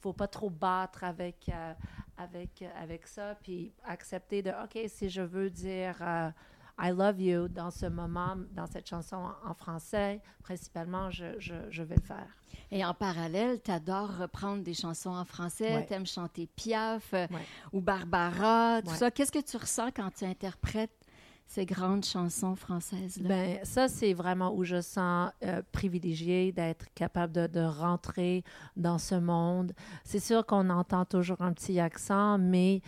faut 0.00 0.12
pas 0.12 0.28
trop 0.28 0.50
battre 0.50 1.04
avec 1.04 1.48
euh, 1.48 1.72
avec 2.18 2.62
avec 2.80 3.06
ça 3.06 3.34
puis 3.42 3.72
accepter 3.84 4.42
de 4.42 4.50
OK, 4.50 4.78
si 4.88 5.08
je 5.08 5.22
veux 5.22 5.48
dire 5.48 5.96
euh, 6.02 6.30
I 6.82 6.90
love 6.92 7.20
you 7.20 7.48
dans 7.48 7.70
ce 7.70 7.86
moment, 7.86 8.36
dans 8.52 8.66
cette 8.66 8.88
chanson 8.88 9.18
en, 9.46 9.54
français, 9.54 10.20
principalement, 10.42 11.10
je, 11.10 11.38
je, 11.38 11.54
je 11.70 11.82
vais 11.82 11.96
le 11.96 12.02
faire. 12.02 12.26
Et 12.70 12.84
en 12.84 12.94
parallèle, 12.94 13.60
tu 13.62 13.70
adores 13.70 14.16
reprendre 14.18 14.62
des 14.62 14.74
chansons 14.74 15.10
en 15.10 15.24
français, 15.24 15.74
Ouais. 15.74 15.86
tu 15.86 15.92
aimes 15.92 16.06
chanter 16.06 16.48
Piaf 16.56 17.12
euh, 17.14 17.26
Ouais. 17.30 17.46
ou 17.72 17.80
Barbara, 17.80 18.80
tout 18.82 18.90
Ouais. 18.90 18.96
ça. 18.96 19.10
Qu'est-ce 19.10 19.32
que 19.32 19.40
tu 19.42 19.56
ressens 19.56 19.90
quand 19.94 20.10
tu 20.14 20.24
interprètes 20.24 20.90
ces 21.46 21.66
grandes 21.66 22.04
chansons 22.04 22.54
françaises-là? 22.54 23.28
Ben, 23.28 23.58
ça, 23.64 23.88
c'est 23.88 24.12
vraiment 24.14 24.54
où 24.54 24.62
je 24.64 24.80
sens 24.80 25.30
euh, 25.42 25.62
privilégiée 25.72 26.52
d'être 26.52 26.86
capable 26.94 27.32
de, 27.32 27.46
de 27.48 27.60
rentrer 27.60 28.44
dans 28.76 28.98
ce 28.98 29.16
monde. 29.16 29.72
C'est 30.04 30.20
sûr 30.20 30.46
qu'on 30.46 30.70
entend 30.70 31.04
toujours 31.04 31.40
un 31.42 31.52
petit 31.52 31.78
accent, 31.80 32.38
mais 32.38 32.82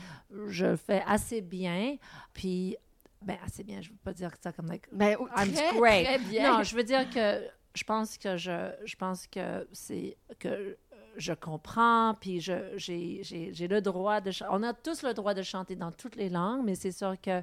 je 0.46 0.66
le 0.66 0.76
fais 0.76 1.02
assez 1.06 1.40
bien. 1.40 1.96
Puis, 2.32 2.76
ben, 3.24 3.36
assez 3.44 3.64
bien, 3.64 3.80
je 3.80 3.88
ne 3.88 3.92
veux 3.94 4.00
pas 4.04 4.12
dire 4.12 4.30
ça 4.42 4.52
comme... 4.52 4.66
Like, 4.66 4.86
Ben, 4.92 5.16
I'm 5.36 5.52
très, 5.52 5.76
great. 5.78 6.04
très 6.06 6.18
bien. 6.18 6.58
Non, 6.58 6.62
je 6.62 6.74
veux 6.76 6.84
dire 6.84 7.08
que 7.10 7.42
je 7.74 7.84
pense 7.84 8.18
que 8.18 8.36
je, 8.36 8.70
je 8.84 8.96
pense 8.96 9.26
que 9.26 9.66
c'est 9.72 10.16
que 10.38 10.76
je 11.16 11.32
comprends, 11.34 12.14
puis 12.20 12.40
je, 12.40 12.54
j'ai, 12.76 13.20
j'ai, 13.22 13.52
j'ai 13.52 13.68
le 13.68 13.80
droit 13.82 14.20
de 14.20 14.30
ch- 14.30 14.48
On 14.50 14.62
a 14.62 14.72
tous 14.72 15.02
le 15.02 15.12
droit 15.14 15.34
de 15.34 15.42
chanter 15.42 15.76
dans 15.76 15.92
toutes 15.92 16.16
les 16.16 16.28
langues, 16.30 16.64
mais 16.64 16.74
c'est 16.74 16.92
sûr 16.92 17.20
que 17.20 17.42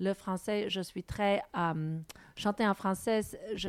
le 0.00 0.12
français, 0.14 0.68
je 0.68 0.80
suis 0.82 1.02
très... 1.02 1.42
euh, 1.56 1.98
chanter 2.36 2.66
en 2.66 2.74
français, 2.74 3.20
je- 3.54 3.68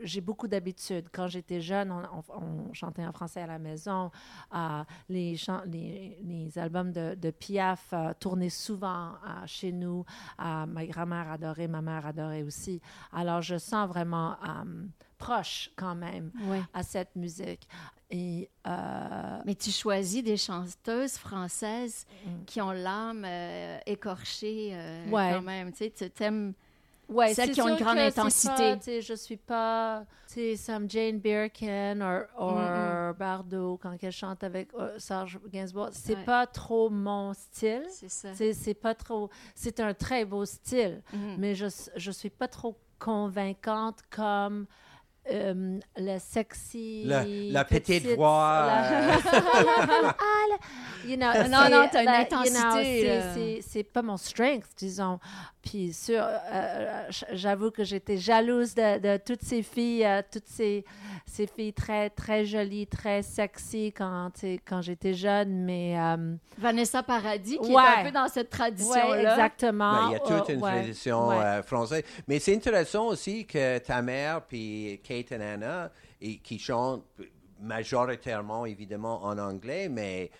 j'ai 0.00 0.20
beaucoup 0.20 0.48
d'habitude. 0.48 1.08
Quand 1.12 1.28
j'étais 1.28 1.60
jeune, 1.60 1.92
on, 1.92 2.02
on- 2.32 2.42
on 2.68 2.72
chantait 2.72 3.04
en 3.04 3.12
français 3.12 3.42
à 3.42 3.46
la 3.46 3.58
maison. 3.58 4.10
Euh, 4.54 4.82
les, 5.08 5.36
chants- 5.36 5.62
les, 5.66 6.18
les 6.22 6.58
albums 6.58 6.92
de, 6.92 7.14
de 7.14 7.30
Piaf 7.30 7.88
euh, 7.92 8.12
tournaient 8.18 8.48
souvent 8.50 9.10
euh, 9.12 9.46
chez 9.46 9.72
nous. 9.72 10.04
Ma 10.38 10.86
grand-mère 10.86 11.30
adorait, 11.30 11.68
ma 11.68 11.82
mère 11.82 12.06
adorait 12.06 12.42
aussi. 12.42 12.80
Alors, 13.12 13.42
je 13.42 13.58
sens 13.58 13.88
vraiment 13.88 14.36
proche 15.18 15.70
quand 15.76 15.94
même 15.94 16.30
à 16.74 16.82
cette 16.82 17.14
musique. 17.14 17.68
Et 18.10 18.50
euh, 18.66 19.38
Mais 19.46 19.54
tu 19.54 19.70
choisis 19.70 20.22
des 20.22 20.36
chanteuses 20.36 21.16
françaises 21.16 22.06
Mm. 22.26 22.44
qui 22.44 22.60
ont 22.60 22.72
l'âme 22.72 23.24
euh, 23.24 23.78
écorchée 23.86 24.70
euh, 24.72 25.08
Ouais. 25.08 25.30
quand 25.34 25.42
même. 25.42 25.70
Tu 25.72 25.78
sais, 25.78 25.90
tu 25.90 26.10
t'aimes... 26.10 26.52
ouais, 27.12 27.34
Celles 27.34 27.50
qui 27.52 27.62
ont 27.62 27.68
une 27.68 27.76
grande 27.76 27.98
intensité. 27.98 28.76
pas, 28.76 29.00
je 29.00 29.14
suis 29.14 29.36
pas, 29.36 30.04
Jane 30.88 31.18
Birkin 31.18 32.00
ou 32.40 32.52
Mm, 32.52 33.12
Bardot 33.18 33.78
quand 33.82 33.96
elle 34.02 34.12
chante 34.12 34.42
avec 34.44 34.72
euh, 34.74 34.98
Serge 34.98 35.38
Gainsbourg. 35.48 35.90
C'est 35.92 36.16
Ouais. 36.16 36.24
pas 36.24 36.46
trop 36.46 36.88
mon 36.90 37.32
style. 37.34 37.84
C'est 37.88 38.54
C'est 38.54 38.74
pas 38.74 38.94
trop. 38.94 39.30
C'est 39.54 39.78
un 39.80 39.94
très 39.94 40.24
beau 40.24 40.44
style, 40.44 41.02
Mhm. 41.12 41.36
mais 41.38 41.54
je 41.54 41.66
je 41.96 42.10
suis 42.10 42.30
pas 42.30 42.48
trop 42.48 42.76
convaincante 42.98 43.98
comme 44.10 44.66
euh, 45.30 45.78
le 45.96 46.18
sexy. 46.18 47.04
La- 47.04 47.24
la 47.24 47.64
petite 47.64 48.06
voix, 48.16 48.66
la- 48.66 49.18
Ah, 50.18 50.46
la- 50.50 51.08
you 51.08 51.16
know, 51.16 51.26
Non, 51.48 51.58
c'est- 51.64 51.70
non, 51.70 51.88
t'as 51.90 52.00
une 52.00 52.06
la- 52.06 52.18
intensité, 52.18 53.60
c'est- 53.62 53.82
pas 53.84 54.02
mon 54.02 54.16
strength, 54.16 54.66
disons. 54.76 55.18
Puis 55.62 55.92
sur, 55.92 56.20
euh, 56.20 56.38
euh, 56.52 57.02
j'avoue 57.32 57.70
que 57.70 57.84
j'étais 57.84 58.16
jalouse 58.16 58.74
de, 58.74 58.98
de 58.98 59.16
toutes 59.24 59.42
ces 59.42 59.62
filles, 59.62 60.04
euh, 60.04 60.20
toutes 60.32 60.48
ces, 60.48 60.84
ces 61.24 61.46
filles 61.46 61.72
très 61.72 62.10
très 62.10 62.44
jolies, 62.44 62.88
très 62.88 63.22
sexy 63.22 63.92
quand 63.96 64.30
quand 64.66 64.82
j'étais 64.82 65.14
jeune, 65.14 65.64
mais 65.64 65.96
euh, 65.96 66.34
Vanessa 66.58 67.04
Paradis, 67.04 67.58
qui 67.62 67.72
Ouais. 67.72 67.80
est 67.82 68.00
un 68.00 68.04
peu 68.06 68.10
dans 68.10 68.26
cette 68.28 68.46
ouais, 68.52 68.58
tradition-là. 68.58 69.32
exactement. 69.34 69.92
Ben, 69.92 70.08
il 70.08 70.12
y 70.12 70.16
a 70.16 70.18
toute 70.40 70.48
une 70.48 70.62
ouais. 70.62 70.70
tradition 70.72 71.28
ouais. 71.28 71.36
euh, 71.36 71.62
française. 71.62 72.02
Mais 72.26 72.40
c'est 72.40 72.54
intéressant 72.56 73.06
aussi 73.06 73.46
que 73.46 73.78
ta 73.78 74.02
mère 74.02 74.42
puis 74.42 75.00
Kate 75.12 75.32
et 75.32 75.44
Anna, 75.44 75.90
et, 76.20 76.38
qui 76.38 76.58
chantent 76.58 77.04
majoritairement, 77.60 78.66
évidemment, 78.66 79.22
en 79.24 79.38
anglais, 79.38 79.88
mais 79.88 80.30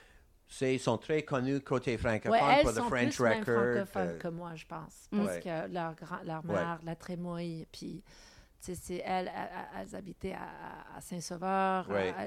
c'est- 0.48 0.74
ils 0.74 0.80
sont 0.80 0.98
très 0.98 1.22
connus 1.22 1.60
côté 1.60 1.96
francophone 1.96 2.32
Ouais, 2.32 2.54
elles 2.56 2.62
pour 2.62 2.70
le 2.72 2.76
sont 2.76 2.88
French 2.88 3.16
plus 3.16 3.24
Record. 3.24 3.42
francophones 3.44 4.08
euh, 4.08 4.18
que 4.18 4.28
moi, 4.28 4.54
je 4.54 4.66
pense. 4.66 5.08
Mm. 5.12 5.24
Parce 5.24 5.36
Ouais. 5.36 5.40
que 5.42 5.72
leur, 5.72 5.94
grand, 5.94 6.22
leur 6.24 6.44
Ouais. 6.44 6.52
mère, 6.54 6.80
la 6.84 6.96
Trémouille, 6.96 7.66
puis 7.72 8.02
c'est 8.60 9.02
elles, 9.04 9.30
elles, 9.34 9.48
elles 9.80 9.96
habitaient 9.96 10.34
à, 10.34 10.96
à 10.96 11.00
Saint-Sauveur. 11.00 11.88
Ouais. 11.90 12.14
Euh, 12.18 12.26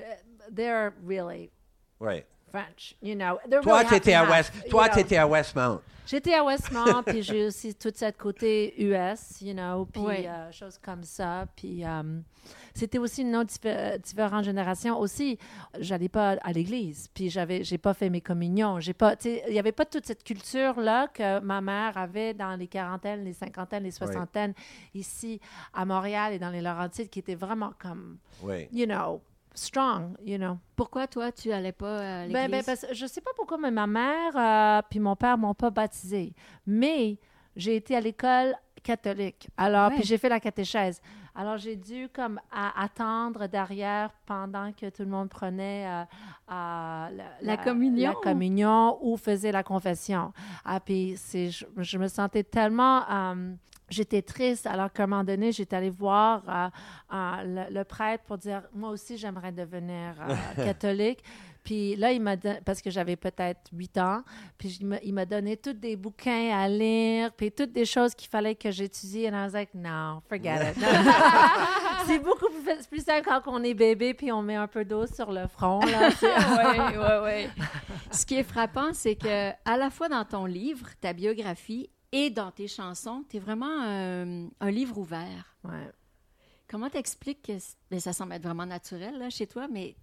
they're 0.54 0.92
really 1.06 1.52
ouais. 2.00 2.26
French, 2.60 2.96
you 3.02 3.16
know. 3.16 3.38
They're 3.50 3.62
Toi, 3.62 3.78
really 3.80 3.90
tu 3.90 3.96
étais 3.96 4.14
à 4.14 4.24
West, 4.30 4.52
toi, 4.70 4.84
you 4.86 4.90
know. 4.90 4.96
t'étais 4.96 5.18
à 5.18 5.28
Westmount. 5.28 5.82
J'étais 6.08 6.36
à 6.36 6.44
Westmont, 6.44 7.02
puis 7.06 7.24
j'ai 7.24 7.48
aussi 7.48 7.74
tout 7.74 7.92
cette 7.96 8.16
côté 8.18 8.76
US, 8.80 9.42
you 9.42 9.54
know, 9.54 9.86
puis 9.86 10.02
Ouais. 10.04 10.28
euh, 10.28 10.52
choses 10.52 10.78
comme 10.78 11.04
ça. 11.04 11.48
Puis 11.56 11.84
euh, 11.84 12.04
c'était 12.76 13.00
aussi 13.00 13.24
une 13.24 13.36
autre 13.36 13.50
diffé- 13.52 13.98
différente 14.00 14.44
génération. 14.44 15.00
Aussi, 15.00 15.40
j'allais 15.80 16.08
pas 16.08 16.38
à 16.44 16.52
l'église, 16.52 17.08
puis 17.12 17.32
j'avais, 17.32 17.64
j'ai 17.64 17.80
pas 17.80 17.96
fait 17.96 18.12
mes 18.12 18.22
communions. 18.22 18.80
J'ai 18.80 18.94
pas, 18.94 19.16
tu 19.16 19.30
sais, 19.30 19.44
il 19.48 19.56
y 19.56 19.60
avait 19.60 19.72
pas 19.72 19.86
toute 19.86 20.06
cette 20.06 20.24
culture-là 20.24 21.08
que 21.08 21.40
ma 21.40 21.60
mère 21.60 21.98
avait 21.98 22.36
dans 22.36 22.56
les 22.56 22.68
quarantaines, 22.68 23.24
les 23.24 23.34
cinquantaines, 23.34 23.84
les 23.84 23.90
soixantaines, 23.92 24.54
ici 24.94 25.40
à 25.74 25.86
Montréal 25.86 26.34
et 26.34 26.38
dans 26.38 26.52
les 26.52 26.62
Laurentides, 26.62 27.10
qui 27.10 27.18
étaient 27.18 27.34
vraiment 27.34 27.74
comme, 27.80 28.18
Oui. 28.44 28.68
you 28.72 28.86
know, 28.86 29.22
strong, 29.56 30.16
you 30.24 30.38
know. 30.38 30.58
Pourquoi, 30.76 31.08
toi, 31.08 31.32
tu 31.32 31.52
allais 31.52 31.72
pas 31.72 31.98
à 32.00 32.22
l'église? 32.28 32.34
Ben, 32.34 32.52
ben, 32.52 32.64
parce 32.64 32.86
je 32.92 33.06
sais 33.06 33.22
pas 33.22 33.32
pourquoi, 33.36 33.58
mais 33.58 33.72
ma 33.72 33.88
mère 33.88 34.36
euh, 34.36 34.82
puis 34.90 35.00
mon 35.00 35.16
père 35.16 35.38
m'ont 35.38 35.54
pas 35.56 35.70
baptisée. 35.72 36.34
Mais 36.68 37.18
j'ai 37.56 37.76
été 37.78 37.96
à 37.96 38.02
l'école 38.02 38.54
catholique. 38.84 39.48
Alors, 39.58 39.90
Ouais. 39.90 39.96
puis 39.96 40.04
j'ai 40.04 40.18
fait 40.18 40.30
la 40.30 40.40
catéchèse. 40.40 41.02
Alors, 41.38 41.58
j'ai 41.58 41.76
dû 41.76 42.08
comme 42.14 42.40
à- 42.52 42.82
attendre 42.84 43.48
derrière 43.48 44.12
pendant 44.26 44.72
que 44.72 44.90
tout 44.90 45.02
le 45.02 45.10
monde 45.10 45.28
prenait 45.30 45.86
euh, 45.88 46.04
La 47.42 47.58
communion? 47.58 48.12
la 48.12 48.16
communion 48.16 48.98
ou 49.02 49.18
faisait 49.18 49.52
la 49.52 49.64
confession. 49.64 50.32
Ah, 50.64 50.80
puis 50.80 51.16
je, 51.34 51.66
je 51.78 51.98
me 51.98 52.08
sentais 52.08 52.44
tellement... 52.44 53.04
euh, 53.10 53.54
J'étais 53.90 54.22
triste, 54.24 54.66
alors 54.66 54.92
qu'à 54.92 55.04
un 55.04 55.08
moment 55.08 55.24
donné, 55.24 55.52
j'étais 55.52 55.76
allée 55.76 55.90
voir 55.92 56.42
euh, 56.50 57.16
euh, 57.16 57.66
le, 57.70 57.74
le 57.76 57.84
prêtre 57.84 58.24
pour 58.26 58.38
dire, 58.38 58.64
moi 58.74 58.90
aussi, 58.90 59.18
j'aimerais 59.18 59.52
devenir 59.52 60.16
euh, 60.28 60.36
catholique. 60.66 61.24
Puis 61.64 61.96
là, 61.96 62.12
il 62.12 62.22
m'a 62.22 62.36
don- 62.36 62.60
parce 62.64 62.80
que 62.82 62.92
j'avais 62.92 63.16
peut-être 63.16 63.60
8 63.74 63.98
ans, 63.98 64.22
puis 64.58 64.78
il 65.04 65.14
m'a- 65.14 65.26
donné 65.26 65.58
tous 65.58 65.74
des 65.74 65.96
bouquins 65.96 66.52
à 66.56 66.68
lire, 66.68 67.32
puis 67.34 67.52
toutes 67.52 67.72
des 67.72 67.86
choses 67.86 68.14
qu'il 68.14 68.30
fallait 68.30 68.54
que 68.54 68.70
j'étudie. 68.70 69.22
Et 69.22 69.28
I 69.30 69.32
was 69.32 69.50
like, 69.54 69.74
no, 69.74 70.22
forget 70.30 70.72
it. 70.72 70.78
c'est 72.06 72.20
beaucoup 72.20 72.50
plus, 72.50 72.86
plus 72.88 73.04
simple 73.04 73.24
quand 73.28 73.42
on 73.48 73.64
est 73.64 73.74
bébé, 73.74 74.14
puis 74.14 74.32
on 74.32 74.42
met 74.44 74.56
un 74.56 74.68
peu 74.68 74.86
d'eau 74.86 75.08
sur 75.08 75.32
le 75.32 75.48
front. 75.48 75.80
Là. 75.80 76.10
Oui, 76.22 76.80
oui, 76.98 77.14
oui. 77.24 77.64
Ce 78.12 78.26
qui 78.26 78.36
est 78.36 78.44
frappant, 78.44 78.94
c'est 78.94 79.16
que 79.16 79.50
à 79.66 79.78
la 79.78 79.90
fois 79.90 80.08
dans 80.08 80.24
ton 80.26 80.46
livre, 80.46 80.88
ta 81.02 81.14
biographie, 81.14 81.90
et 82.18 82.30
dans 82.30 82.52
tes 82.52 82.68
chansons, 82.68 83.24
tu 83.30 83.38
es 83.38 83.40
vraiment 83.40 83.84
euh, 83.84 84.48
un 84.60 84.72
livre 84.72 84.98
ouvert. 84.98 85.56
Ouais. 85.64 85.90
Comment 86.68 86.90
t'expliques 86.90 87.42
que... 87.44 87.54
ben, 87.92 88.00
ça 88.00 88.14
semble 88.14 88.34
être 88.34 88.44
vraiment 88.44 88.66
naturel 88.66 89.18
là, 89.18 89.30
chez 89.30 89.48
toi, 89.48 89.68
mais 89.68 89.96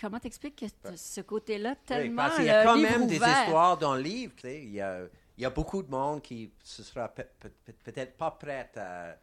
comment 0.00 0.18
t'expliques 0.18 0.56
que 0.56 0.66
t- 0.66 0.96
ce 0.96 1.20
côté-là, 1.20 1.70
Oui, 1.70 1.76
tellement 1.86 2.22
parce 2.22 2.36
qu'il 2.36 2.46
y 2.46 2.50
a 2.50 2.62
le 2.64 2.68
quand 2.68 2.78
même 2.78 3.06
des 3.06 3.16
histoires 3.16 3.76
dans 3.78 3.94
le 3.94 4.00
livre. 4.02 4.32
tu 4.36 4.42
sais. 4.42 4.62
Il 4.62 4.70
y 4.72 4.80
a, 4.80 5.00
il 5.36 5.42
y 5.42 5.44
a 5.44 5.50
beaucoup 5.50 5.82
de 5.82 5.90
monde 5.90 6.22
qui 6.22 6.50
ne 6.78 6.84
sera 6.84 7.08
pe- 7.08 7.22
pe- 7.38 7.48
pe- 7.66 7.72
peut-être 7.84 8.16
pas 8.16 8.30
prête 8.32 8.76
à. 8.76 9.16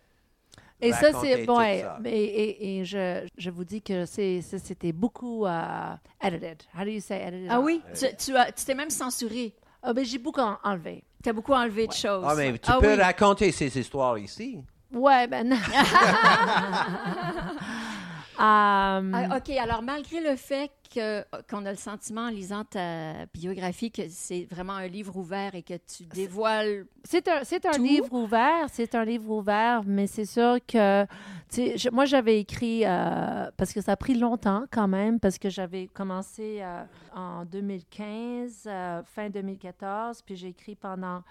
Et 0.81 0.91
ça, 0.91 1.07
raconter 1.07 1.33
c'est 1.33 1.39
tout 1.41 1.45
bon. 1.47 1.57
ça. 1.59 1.99
Et, 2.05 2.09
et, 2.23 2.79
et 2.79 2.85
je, 2.85 3.27
je 3.37 3.49
vous 3.49 3.63
dis 3.63 3.81
que 3.81 4.05
c'est, 4.05 4.41
ça, 4.41 4.59
c'était 4.59 4.91
beaucoup 4.91 5.45
euh, 5.45 5.95
edited. 6.21 6.63
How 6.77 6.83
do 6.83 6.89
you 6.91 6.99
say 7.01 7.21
edited? 7.21 7.47
Ah 7.49 7.59
oui, 7.61 7.81
tu, 7.97 8.05
tu 8.17 8.35
as- 8.35 8.51
tu 8.51 8.63
t'es 8.65 8.75
même 8.75 8.89
censuré. 8.89 9.55
Ah, 9.81 9.93
ben, 9.93 10.03
j'ai 10.05 10.17
beaucoup 10.17 10.41
en- 10.41 10.57
enlevé. 10.63 11.03
Tu 11.25 11.29
as 11.29 11.33
beaucoup 11.33 11.53
enlevé 11.53 11.87
de 11.87 11.91
choses. 11.91 12.23
Ah, 12.23 12.35
mais 12.37 12.51
tu 12.53 12.69
Ah 12.71 12.77
peux 12.79 12.93
oui. 12.93 13.01
raconter 13.01 13.51
ces 13.51 13.75
histoires 13.79 14.15
ici. 14.19 14.59
Ouais, 14.93 15.25
ben 15.25 15.49
non. 15.49 15.55
Um, 18.37 19.13
Ah, 19.13 19.37
OK, 19.37 19.49
alors 19.57 19.81
malgré 19.81 20.19
le 20.21 20.35
fait 20.35 20.71
qu'on 20.93 21.65
a 21.65 21.71
le 21.71 21.77
sentiment 21.77 22.21
en 22.21 22.29
lisant 22.29 22.63
ta 22.63 23.25
biographie 23.33 23.91
que 23.91 24.03
c'est 24.09 24.47
vraiment 24.49 24.73
un 24.73 24.87
livre 24.87 25.15
ouvert 25.17 25.55
et 25.55 25.63
que 25.63 25.73
tu 25.73 26.05
dévoiles... 26.05 26.85
C'est 27.03 27.27
un, 27.27 27.43
c'est 27.43 27.65
un 27.65 27.77
livre 27.77 28.13
ouvert, 28.13 28.67
c'est 28.71 28.93
un 28.95 29.03
livre 29.05 29.29
ouvert, 29.31 29.81
mais 29.85 30.07
c'est 30.07 30.25
sûr 30.25 30.57
que, 30.67 31.05
je- 31.55 31.89
moi 31.91 32.05
j'avais 32.05 32.39
écrit, 32.39 32.85
euh, 32.85 33.49
parce 33.57 33.73
que 33.73 33.81
ça 33.81 33.93
a 33.93 33.95
pris 33.97 34.15
longtemps 34.15 34.63
quand 34.71 34.87
même, 34.87 35.19
parce 35.19 35.37
que 35.37 35.49
j'avais 35.49 35.87
commencé 35.87 36.59
euh, 36.61 36.83
en 37.15 37.45
2015, 37.45 38.63
euh, 38.67 39.01
fin 39.03 39.29
2014, 39.29 40.21
puis 40.21 40.35
j'ai 40.35 40.49
écrit 40.49 40.75
pendant 40.75 41.23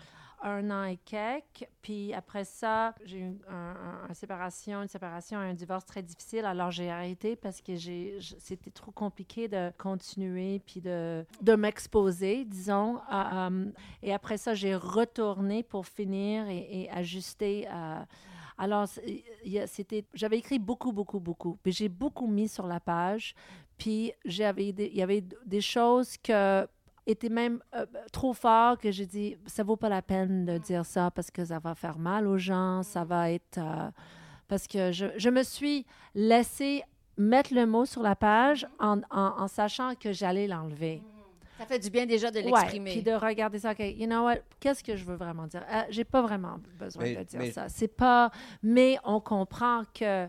un 0.44 0.70
an 0.70 0.84
et 0.84 0.98
quelques, 0.98 1.66
puis 1.82 2.12
après 2.14 2.44
ça, 2.44 2.94
j'ai 3.04 3.18
eu 3.20 3.38
un, 3.48 3.54
un- 3.54 4.08
une 4.08 4.14
séparation, 4.14 4.82
une 4.82 4.88
séparation, 4.88 5.38
un 5.38 5.54
divorce 5.54 5.86
très 5.86 6.02
difficile, 6.02 6.44
alors 6.44 6.70
j'ai 6.70 6.90
arrêté 6.90 7.34
parce 7.34 7.60
que 7.60 7.74
j'ai, 7.76 8.18
c'était 8.38 8.70
trop 8.70 8.92
compliqué 8.92 9.48
de 9.48 9.72
continuer, 9.78 10.60
puis 10.64 10.80
de, 10.80 11.24
de 11.40 11.54
m'exposer, 11.54 12.44
disons. 12.44 12.98
à, 13.08 13.46
euh, 13.48 13.70
et 14.02 14.12
après 14.12 14.36
ça, 14.36 14.54
j'ai 14.54 14.74
retourné 14.76 15.62
pour 15.62 15.86
finir 15.86 16.46
et, 16.48 16.88
ajuster. 16.90 17.66
euh, 17.72 18.00
alors, 18.58 18.86
c'était, 19.66 20.04
j'avais 20.14 20.38
écrit 20.38 20.58
beaucoup, 20.60 20.92
beaucoup, 20.92 21.18
beaucoup. 21.18 21.58
Puis 21.62 21.72
j'ai 21.72 21.88
beaucoup 21.88 22.26
mis 22.28 22.48
sur 22.48 22.66
la 22.66 22.78
page. 22.78 23.34
Puis 23.76 24.12
j'avais 24.24 24.68
il 24.68 24.94
y 24.96 25.02
avait 25.02 25.24
des 25.44 25.60
choses 25.60 26.16
que 26.18 26.64
était 27.06 27.28
même 27.28 27.60
euh, 27.74 27.84
trop 28.12 28.32
fort 28.32 28.78
que 28.78 28.90
j'ai 28.90 29.06
dit 29.06 29.36
ça 29.46 29.62
vaut 29.62 29.76
pas 29.76 29.88
la 29.88 30.02
peine 30.02 30.44
de 30.46 30.58
dire 30.58 30.84
ça 30.86 31.10
parce 31.10 31.30
que 31.30 31.44
ça 31.44 31.58
va 31.58 31.74
faire 31.74 31.98
mal 31.98 32.26
aux 32.26 32.38
gens, 32.38 32.82
ça 32.82 33.04
va 33.04 33.30
être 33.30 33.58
euh, 33.58 33.90
parce 34.48 34.66
que 34.66 34.92
je, 34.92 35.06
je 35.16 35.28
me 35.30 35.42
suis 35.42 35.84
laissé 36.14 36.82
mettre 37.16 37.54
le 37.54 37.66
mot 37.66 37.84
sur 37.84 38.02
la 38.02 38.16
page 38.16 38.66
en, 38.78 38.98
en- 39.10 39.34
en 39.38 39.48
sachant 39.48 39.94
que 39.94 40.12
j'allais 40.12 40.46
l'enlever. 40.46 41.02
Ça 41.58 41.66
fait 41.66 41.78
du 41.78 41.88
bien 41.88 42.04
déjà 42.04 42.30
de 42.32 42.40
Ouais, 42.40 42.50
l'exprimer. 42.50 42.90
puis 42.90 43.02
de 43.02 43.12
regarder 43.12 43.60
ça, 43.60 43.70
OK, 43.72 43.78
you 43.78 44.06
know 44.06 44.24
what, 44.24 44.38
qu'est-ce 44.58 44.82
que 44.82 44.96
je 44.96 45.04
veux 45.04 45.14
vraiment 45.14 45.46
dire? 45.46 45.62
Euh, 45.70 45.82
J'ai 45.88 46.02
pas 46.04 46.20
vraiment 46.20 46.56
besoin 46.78 47.04
Mais- 47.04 47.14
de 47.16 47.22
dire 47.22 47.38
mais- 47.40 47.52
ça. 47.52 47.68
C'est 47.68 47.86
pas... 47.88 48.30
Mais 48.62 48.98
on 49.04 49.20
comprend 49.20 49.82
que... 49.94 50.26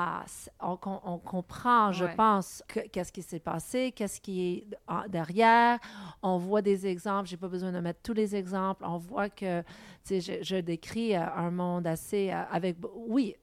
ah, 0.00 0.24
on, 0.60 0.76
com- 0.76 1.00
on 1.04 1.18
comprend, 1.18 1.90
je 1.90 2.04
Ouais. 2.04 2.14
pense, 2.14 2.62
que- 2.68 2.86
qu'est-ce 2.86 3.10
qui 3.10 3.22
s'est 3.22 3.40
passé, 3.40 3.90
qu'est-ce 3.90 4.20
qui 4.20 4.36
est 4.46 4.66
en- 4.86 5.08
derrière. 5.08 5.80
On 6.22 6.38
voit 6.38 6.62
des 6.62 6.86
exemples. 6.86 7.28
J'ai 7.28 7.36
pas 7.36 7.48
besoin 7.48 7.72
de 7.72 7.80
mettre 7.80 8.00
tous 8.02 8.12
les 8.12 8.36
exemples. 8.36 8.84
On 8.86 8.98
voit 8.98 9.28
que, 9.28 9.62
tu 9.62 9.66
sais, 10.04 10.20
je, 10.20 10.42
je 10.44 10.56
décris 10.60 11.16
euh, 11.16 11.26
un 11.34 11.50
monde 11.50 11.86
assez 11.88 12.30
euh, 12.30 12.42
avec, 12.50 12.76
oui. 12.94 13.34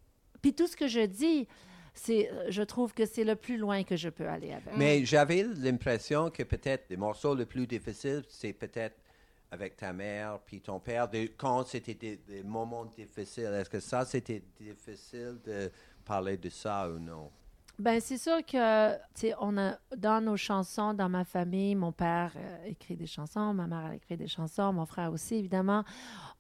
Puis 0.42 0.54
tout 0.54 0.68
ce 0.68 0.78
que 0.78 0.88
je 0.88 1.02
dis, 1.06 1.46
c'est, 1.94 2.30
je 2.50 2.62
trouve 2.64 2.94
que 2.94 3.06
c'est 3.06 3.26
le 3.26 3.36
plus 3.36 3.58
loin 3.58 3.84
que 3.84 3.98
je 3.98 4.08
peux 4.08 4.28
aller 4.30 4.54
avec. 4.54 4.78
Mais 4.78 5.04
j'avais 5.04 5.44
l'impression 5.44 6.30
que 6.30 6.44
peut-être 6.44 6.86
les 6.90 6.98
morceaux 6.98 7.36
les 7.36 7.46
plus 7.46 7.68
difficiles, 7.68 8.24
c'est 8.30 8.54
peut-être 8.54 8.96
avec 9.52 9.76
ta 9.78 9.94
mère 9.94 10.40
puis 10.46 10.60
ton 10.62 10.80
père, 10.80 11.08
de, 11.10 11.30
quand 11.38 11.66
c'était 11.68 11.94
des, 11.94 12.18
des 12.18 12.44
moments 12.44 12.86
difficiles. 12.86 13.46
Est-ce 13.60 13.70
que 13.70 13.80
ça, 13.80 14.04
c'était 14.06 14.42
difficile 14.60 15.38
de 15.46 15.72
parler 16.06 16.38
de 16.38 16.50
ça 16.50 16.90
ou 16.90 17.00
non? 17.00 17.30
Ben 17.78 18.00
c'est 18.00 18.18
sûr 18.18 18.38
que 18.46 18.94
tu 18.94 19.00
sais 19.16 19.34
on 19.42 19.58
a 19.58 19.74
dans 19.98 20.24
nos 20.24 20.38
chansons 20.38 20.94
dans 20.94 21.10
ma 21.10 21.26
famille 21.26 21.76
mon 21.76 21.92
père 21.92 22.32
euh, 22.38 22.66
écrit 22.68 22.96
des 22.96 23.06
chansons 23.06 23.54
ma 23.54 23.68
mère 23.68 23.88
elle 23.90 23.96
écrit 23.98 24.16
des 24.16 24.30
chansons 24.30 24.72
mon 24.72 24.86
frère 24.86 25.12
aussi 25.12 25.36
évidemment 25.36 25.84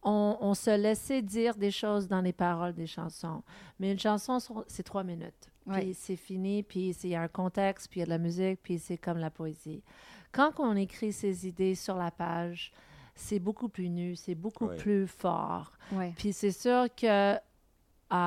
on, 0.02 0.38
on 0.40 0.54
se 0.54 0.70
laissait 0.70 1.22
dire 1.22 1.56
des 1.56 1.72
choses 1.72 2.08
dans 2.08 2.22
les 2.22 2.32
paroles 2.32 2.74
des 2.74 2.88
chansons 2.88 3.44
mais 3.80 3.92
une 3.92 4.00
chanson 4.00 4.38
c'est 4.68 4.84
trois 4.84 5.04
minutes 5.04 5.52
Ouais. 5.68 5.80
puis 5.82 5.94
c'est 5.96 6.16
fini 6.16 6.64
puis 6.64 6.94
c'est- 6.94 7.08
il 7.08 7.12
y 7.12 7.16
a 7.16 7.22
un 7.24 7.28
contexte 7.28 7.90
puis 7.90 8.00
il 8.00 8.02
y 8.02 8.04
a 8.04 8.06
de 8.06 8.12
la 8.12 8.18
musique 8.20 8.62
puis 8.64 8.80
c'est 8.80 8.98
comme 8.98 9.18
la 9.18 9.30
poésie 9.32 9.84
quand 10.32 10.52
on 10.60 10.74
écrit 10.78 11.12
ses 11.12 11.46
idées 11.48 11.76
sur 11.76 11.98
la 11.98 12.12
page 12.12 12.72
c'est 13.14 13.40
beaucoup 13.40 13.68
plus 13.68 13.90
nu 13.90 14.16
c'est 14.16 14.36
beaucoup 14.36 14.68
Ouais. 14.68 14.78
plus 14.78 15.06
fort 15.06 15.74
Ouais. 15.92 16.14
puis 16.16 16.32
c'est 16.32 16.52
sûr 16.54 16.86
que 16.96 17.36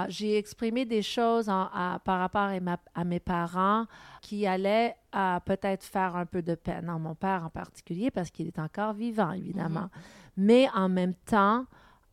j'ai 0.09 0.37
exprimé 0.37 0.85
des 0.85 1.03
choses 1.03 1.49
en- 1.49 1.69
par 2.05 2.19
rapport 2.21 2.43
à, 2.43 2.61
ma- 2.61 2.79
à 2.95 3.05
mes 3.05 3.21
parents 3.21 3.87
qui 4.23 4.47
allaient 4.47 4.97
peut-être 5.45 5.85
faire 5.85 6.17
un 6.17 6.27
peu 6.27 6.43
de 6.43 6.55
peine, 6.55 6.91
en 6.91 6.99
mon 6.99 7.15
père 7.15 7.45
en 7.45 7.51
particulier, 7.51 8.11
parce 8.11 8.31
qu'il 8.31 8.47
est 8.47 8.59
encore 8.59 8.93
vivant, 8.95 9.33
évidemment. 9.33 9.89
Mais 10.37 10.69
en 10.75 10.89
même 10.89 11.15
temps, 11.15 11.65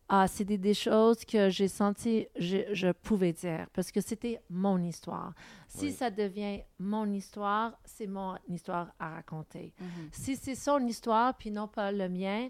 ah, 0.08 0.28
c'est 0.28 0.44
des, 0.44 0.56
des 0.58 0.74
choses 0.74 1.24
que 1.24 1.48
j'ai 1.50 1.66
senti, 1.66 2.28
je, 2.38 2.58
je 2.72 2.92
pouvais 2.92 3.32
dire, 3.32 3.66
parce 3.72 3.90
que 3.90 4.00
c'était 4.00 4.40
mon 4.48 4.78
histoire. 4.84 5.32
Si 5.66 5.86
Oui. 5.86 5.92
ça 5.92 6.10
devient 6.10 6.60
mon 6.78 7.10
histoire, 7.12 7.72
c'est 7.84 8.06
mon 8.06 8.36
histoire 8.48 8.92
à 9.00 9.10
raconter. 9.10 9.74
Mhm. 9.80 9.88
Si 10.12 10.36
c'est 10.36 10.54
son 10.54 10.78
histoire, 10.86 11.34
puis 11.36 11.50
non 11.50 11.66
pas 11.66 11.90
le 11.90 12.08
mien, 12.08 12.48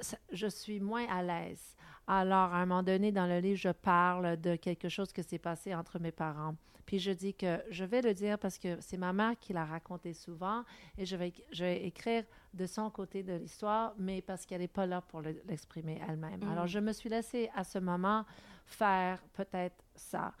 ça- 0.00 0.16
je 0.32 0.46
suis 0.46 0.80
moins 0.80 1.06
à 1.10 1.22
l'aise. 1.22 1.74
Alors, 2.08 2.52
à 2.54 2.56
un 2.56 2.66
moment 2.66 2.82
donné, 2.82 3.12
dans 3.12 3.26
le 3.26 3.38
livre, 3.38 3.58
je 3.58 3.68
parle 3.68 4.36
de 4.40 4.56
quelque 4.56 4.88
chose 4.88 5.12
qui 5.12 5.22
s'est 5.22 5.38
passé 5.38 5.74
entre 5.74 5.98
mes 5.98 6.10
parents. 6.10 6.54
Puis 6.86 6.98
je 6.98 7.10
dis 7.10 7.34
que 7.34 7.60
je 7.70 7.84
vais 7.84 8.00
le 8.00 8.14
dire 8.14 8.38
parce 8.38 8.56
que 8.58 8.80
c'est 8.80 8.96
ma 8.96 9.12
mère 9.12 9.38
qui 9.38 9.52
l'a 9.52 9.66
raconté 9.66 10.14
souvent 10.14 10.64
et 10.96 11.04
je 11.04 11.16
vais, 11.16 11.34
je 11.52 11.62
vais 11.64 11.84
écrire 11.84 12.24
de 12.54 12.64
son 12.64 12.88
côté 12.88 13.22
de 13.22 13.34
l'histoire, 13.34 13.92
mais 13.98 14.22
parce 14.22 14.46
qu'elle 14.46 14.62
n'est 14.62 14.68
pas 14.68 14.86
là 14.86 15.02
pour 15.02 15.20
le- 15.20 15.42
l'exprimer 15.46 16.00
elle-même. 16.08 16.40
Mhm. 16.42 16.50
Alors, 16.50 16.66
je 16.66 16.78
me 16.78 16.92
suis 16.94 17.10
laissée 17.10 17.50
à 17.54 17.62
ce 17.62 17.78
moment 17.78 18.24
faire 18.64 19.22
peut-être 19.34 19.76
ça. 19.94 20.32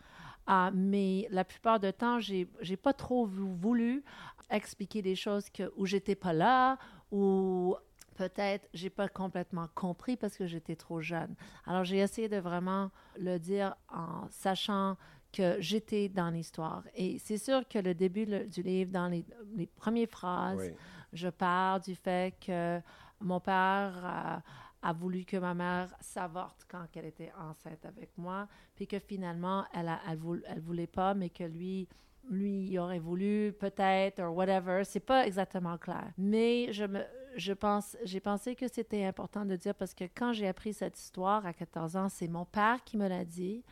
Ah, 0.46 0.70
mais 0.72 1.28
la 1.30 1.44
plupart 1.44 1.78
du 1.78 1.92
temps, 1.92 2.18
j'ai 2.18 2.48
j'ai 2.62 2.78
pas 2.78 2.94
trop 2.94 3.26
vou- 3.26 3.54
voulu 3.54 4.02
expliquer 4.48 5.02
des 5.02 5.14
choses 5.16 5.50
que, 5.50 5.70
où 5.76 5.84
j'étais 5.84 6.14
pas 6.14 6.32
là 6.32 6.78
ou 7.12 7.76
peut-être 8.18 8.68
j'ai 8.74 8.90
pas 8.90 9.08
complètement 9.08 9.68
compris 9.76 10.16
parce 10.16 10.36
que 10.36 10.46
j'étais 10.46 10.74
trop 10.76 11.00
jeune. 11.00 11.34
Alors 11.66 11.84
j'ai 11.84 11.98
essayé 11.98 12.28
de 12.28 12.38
vraiment 12.38 12.90
le 13.18 13.38
dire 13.38 13.76
en 13.88 14.26
sachant 14.28 14.96
que 15.32 15.56
j'étais 15.60 16.08
dans 16.08 16.30
l'histoire. 16.30 16.82
Et 16.96 17.18
c'est 17.18 17.38
sûr 17.38 17.66
que 17.68 17.78
le 17.78 17.94
début 17.94 18.24
le- 18.24 18.46
du 18.46 18.62
livre, 18.62 18.90
dans 18.90 19.06
les, 19.08 19.24
les 19.54 19.66
premières 19.66 20.08
phrases, 20.08 20.58
Oui. 20.58 20.74
je 21.12 21.28
parle 21.28 21.80
du 21.82 21.94
fait 21.94 22.34
que 22.44 22.80
mon 23.20 23.38
père 23.38 24.42
a 24.82 24.92
voulu 24.92 25.24
que 25.24 25.36
ma 25.36 25.54
mère 25.54 25.88
s'avorte 26.00 26.64
quand 26.68 26.86
elle 26.96 27.04
était 27.06 27.32
enceinte 27.38 27.84
avec 27.84 28.10
moi, 28.16 28.48
puis 28.74 28.86
que 28.86 28.98
finalement, 28.98 29.64
elle 29.74 29.88
a, 29.88 30.00
elle, 30.08 30.18
voul- 30.18 30.44
elle 30.46 30.60
voulait 30.60 30.86
pas, 30.86 31.14
mais 31.14 31.30
que 31.30 31.44
lui, 31.44 31.88
lui, 32.30 32.68
il 32.70 32.78
aurait 32.78 32.98
voulu 33.00 33.52
peut-être, 33.58 34.22
ou 34.22 34.34
whatever. 34.34 34.82
C'est 34.84 35.00
pas 35.00 35.26
exactement 35.26 35.76
clair. 35.78 36.10
Mais 36.16 36.72
je 36.72 36.84
me, 36.84 37.02
je 37.36 37.52
pense, 37.52 37.96
j'ai 38.04 38.20
pensé 38.20 38.54
que 38.54 38.68
c'était 38.68 39.04
important 39.04 39.44
de 39.44 39.56
dire 39.56 39.74
parce 39.74 39.94
que 39.94 40.04
quand 40.04 40.32
j'ai 40.32 40.48
appris 40.48 40.72
cette 40.74 40.98
histoire 40.98 41.44
à 41.46 41.52
14 41.52 41.96
ans, 41.96 42.08
c'est 42.08 42.28
mon 42.28 42.44
père 42.44 42.82
qui 42.84 42.96
me 42.96 43.08
l'a 43.08 43.24
dit 43.24 43.62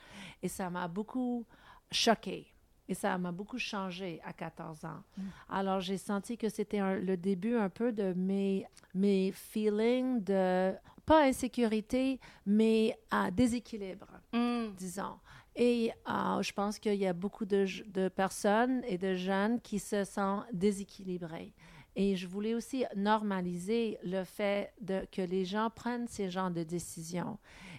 et 0.42 0.48
ça 0.48 0.70
m'a 0.70 0.88
beaucoup 0.88 1.44
choquée. 1.90 2.46
Et 2.88 2.94
ça 2.94 3.18
m'a 3.18 3.32
beaucoup 3.32 3.58
changé 3.58 4.20
à 4.24 4.32
14 4.32 4.84
ans. 4.84 5.02
Alors, 5.48 5.80
j'ai 5.80 5.98
senti 5.98 6.38
que 6.38 6.48
c'était 6.48 7.00
le 7.00 7.16
début 7.16 7.56
un 7.56 7.68
peu 7.68 7.90
de 7.90 8.12
mes, 8.12 8.64
mes 8.94 9.32
feelings 9.32 10.22
de, 10.22 10.72
pas 11.04 11.24
insécurité, 11.24 12.20
mais 12.44 12.96
à 13.10 13.30
déséquilibre, 13.30 14.06
Mm. 14.32 14.74
disons. 14.76 15.18
Et 15.56 15.90
euh, 16.08 16.42
je 16.42 16.52
pense 16.52 16.78
qu'il 16.78 16.94
y 16.94 17.06
a 17.06 17.12
beaucoup 17.12 17.44
de, 17.44 17.66
de 17.88 18.08
personnes 18.08 18.82
et 18.86 18.98
de 18.98 19.14
jeunes 19.14 19.60
qui 19.60 19.78
se 19.78 20.04
sentent 20.04 20.44
déséquilibrés. 20.52 21.54
Et 21.98 22.14
je 22.14 22.26
voulais 22.26 22.52
aussi 22.54 22.84
normaliser 22.94 23.98
le 24.04 24.22
fait 24.24 24.72
de, 24.80 25.06
que 25.10 25.22
les 25.22 25.44
gens 25.46 25.70
prennent 25.70 26.06
ces 26.06 26.30
genres 26.30 26.50
de 26.50 26.62
décisions. 26.62 27.38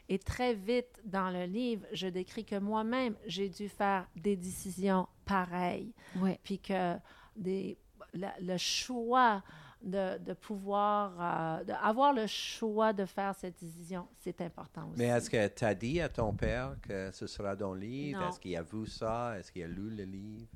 Et 0.09 0.17
très 0.17 0.53
vite 0.55 1.01
dans 1.05 1.29
le 1.29 1.45
livre, 1.45 1.85
je 1.93 2.07
décris 2.07 2.43
que 2.43 2.57
moi-même, 2.57 3.15
j'ai 3.27 3.47
dû 3.49 3.69
faire 3.69 4.07
des 4.15 4.35
décisions 4.35 5.07
pareilles 5.25 5.93
Ouais. 6.15 6.39
puis 6.43 6.57
que 6.59 6.95
des, 7.35 7.77
la- 8.13 8.33
le 8.41 8.57
choix 8.57 9.43
de, 9.83 10.17
de 10.17 10.33
pouvoir, 10.33 11.59
euh, 11.59 11.63
de 11.63 11.73
avoir 11.73 12.11
le 12.11 12.25
choix 12.25 12.93
de 12.93 13.05
faire 13.05 13.35
cette 13.35 13.59
décision, 13.59 14.07
c'est 14.17 14.41
important 14.41 14.89
aussi. 14.89 14.97
Mais 14.99 15.05
est-ce 15.09 15.29
que 15.29 15.47
tu 15.49 15.63
as 15.63 15.75
dit 15.75 16.01
à 16.01 16.09
ton 16.09 16.33
père 16.33 16.75
que 16.81 17.11
ce 17.11 17.27
sera 17.27 17.55
dans 17.55 17.73
le 17.75 17.81
livre? 17.81 18.23
Est-ce 18.23 18.39
qu'il 18.39 18.55
a 18.57 18.63
vu 18.63 18.87
ça? 18.87 19.37
Est-ce 19.37 19.51
qu'il 19.51 19.61
a 19.63 19.67
lu 19.67 19.91
le 19.91 20.03
livre? 20.05 20.47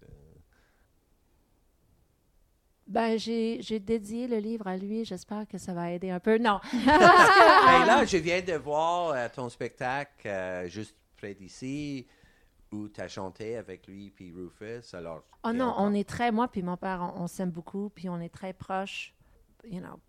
Ben, 2.91 3.17
j'ai 3.17 3.59
j'ai 3.61 3.79
dédié 3.79 4.27
le 4.27 4.37
livre 4.37 4.67
à 4.67 4.75
lui. 4.77 5.05
J'espère 5.05 5.47
que 5.47 5.57
ça 5.57 5.73
va 5.73 5.91
aider 5.91 6.09
un 6.09 6.19
peu. 6.19 6.37
Non. 6.37 6.59
Hey, 6.73 6.85
là, 7.87 8.03
je 8.05 8.17
viens 8.17 8.41
de 8.41 8.53
voir 8.53 9.11
euh, 9.11 9.27
ton 9.33 9.47
spectacle 9.49 10.27
euh, 10.27 10.67
juste 10.67 10.95
près 11.17 11.33
d'ici 11.33 12.05
où 12.71 12.87
tu 12.89 12.99
as 13.01 13.07
chanté 13.07 13.55
avec 13.57 13.87
lui 13.87 14.09
puis 14.11 14.31
Rufus. 14.33 14.93
Alors, 14.93 15.23
Oh 15.43 15.51
non, 15.53 15.65
encore- 15.67 15.83
on 15.85 15.93
est 15.93 16.07
très, 16.07 16.31
moi 16.31 16.47
puis 16.47 16.63
mon 16.63 16.77
père, 16.77 17.13
on, 17.15 17.23
on 17.23 17.27
s'aime 17.27 17.49
beaucoup, 17.51 17.89
puis 17.89 18.09
on 18.09 18.19
est 18.19 18.29
très 18.33 18.53
proches. 18.53 19.13
You 19.63 19.79
know, 19.79 19.99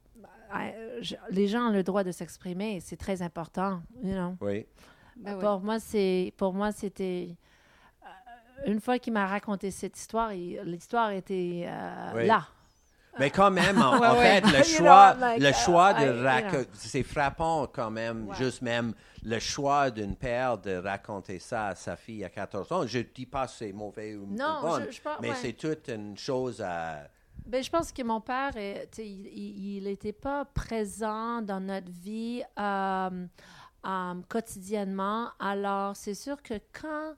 euh, 0.57 0.99
je- 1.03 1.15
les 1.31 1.47
gens 1.49 1.69
ont 1.69 1.73
le 1.73 1.83
droit 1.83 2.03
de 2.05 2.11
s'exprimer, 2.13 2.81
c'est 2.81 2.97
très 2.97 3.23
important. 3.23 3.81
You 4.03 4.13
know. 4.15 4.37
Oui. 4.41 4.67
Ben 5.17 5.35
oui. 5.37 5.41
Pour 5.41 5.61
moi, 5.61 5.79
c'est 5.79 6.33
pour 6.37 6.53
moi 6.53 6.73
c'était 6.73 7.37
euh, 8.03 8.71
une 8.73 8.81
fois 8.81 8.99
qu'il 8.99 9.13
m'a 9.13 9.27
raconté 9.27 9.71
cette 9.71 9.97
histoire, 9.99 10.31
l'histoire 10.31 11.11
était 11.13 11.65
euh, 11.67 12.13
Oui. 12.17 12.27
là. 12.27 12.47
Mais 13.19 13.31
quand 13.31 13.51
même, 13.51 13.81
en, 13.81 14.01
fait, 14.17 14.41
le 14.41 14.63
choix, 14.65 15.13
know, 15.15 15.21
like, 15.21 15.41
le 15.43 15.51
uh, 15.51 15.53
choix 15.53 15.93
de 15.95 16.23
raconter, 16.25 16.69
c'est 16.75 17.03
frappant 17.03 17.67
quand 17.67 17.91
même, 17.91 18.29
Ouais. 18.29 18.37
juste 18.37 18.63
même 18.63 18.95
le 19.23 19.39
choix 19.39 19.91
d'une 19.91 20.17
père 20.17 20.59
de 20.59 20.77
raconter 20.77 21.39
ça 21.39 21.69
à 21.69 21.75
sa 21.75 21.97
fille 21.97 22.25
à 22.25 22.29
14 22.31 22.73
ans. 22.73 22.87
Je 22.87 23.01
dis 23.01 23.27
pas 23.27 23.47
c'est 23.47 23.73
mauvais 23.73 24.15
ou, 24.17 24.23
ou 24.25 24.27
Non, 24.35 24.61
bon, 24.63 24.81
je- 24.87 24.91
je 24.93 25.01
pense- 25.03 25.19
mais 25.21 25.31
ouais. 25.31 25.37
c'est 25.41 25.53
toute 25.53 25.89
une 25.89 26.17
chose 26.17 26.61
à... 26.63 27.09
Ben, 27.47 27.63
je 27.63 27.71
pense 27.71 27.93
que 27.93 28.03
mon 28.03 28.21
père, 28.21 28.57
est- 28.57 28.89
il 28.99 29.83
n'était 29.85 30.13
pas 30.13 30.45
présent 30.45 31.43
dans 31.43 31.61
notre 31.61 31.91
vie 31.91 32.43
euh, 32.59 33.27
euh, 33.85 34.15
quotidiennement. 34.29 35.29
Alors, 35.41 35.97
c'est 35.97 36.15
sûr 36.15 36.41
que 36.43 36.55
quand, 36.73 37.15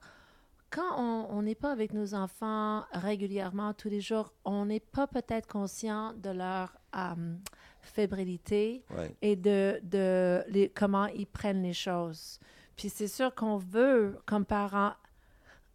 quand 0.75 1.29
on 1.31 1.43
n'est 1.43 1.55
pas 1.55 1.71
avec 1.71 1.93
nos 1.93 2.15
enfants 2.15 2.85
régulièrement, 2.93 3.73
tous 3.75 3.89
les 3.89 4.01
jours, 4.01 4.33
on 4.45 4.67
n'est 4.67 4.81
pas 4.81 5.07
peut-être 5.07 5.47
conscient 5.47 6.13
de 6.15 6.31
leur 6.31 6.77
euh, 6.97 7.37
fébrilité 7.81 8.83
Ouais. 8.97 9.15
et 9.23 9.37
de, 9.37 9.81
de 9.83 10.43
les- 10.49 10.69
comment 10.71 11.07
ils 11.07 11.27
prennent 11.27 11.63
les 11.63 11.73
choses. 11.73 12.39
Puis 12.77 12.89
c'est 12.89 13.09
sûr 13.09 13.35
qu'on 13.35 13.57
veut, 13.57 14.19
comme 14.27 14.45
parents, 14.45 14.95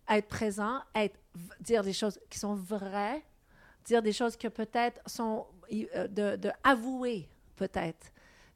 être 0.10 0.28
présent, 0.28 0.80
être, 0.96 1.18
dire 1.62 1.84
des 1.84 1.94
choses 1.94 2.20
qui 2.30 2.40
sont 2.40 2.56
vraies, 2.56 3.24
dire 3.86 4.02
des 4.02 4.12
choses 4.12 4.36
que 4.36 4.48
peut-être 4.50 5.00
sont 5.08 5.46
euh, 5.72 6.08
de, 6.08 6.36
de 6.36 6.52
avouer 6.64 7.30
peut-être. 7.56 8.08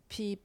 Puis 0.09 0.39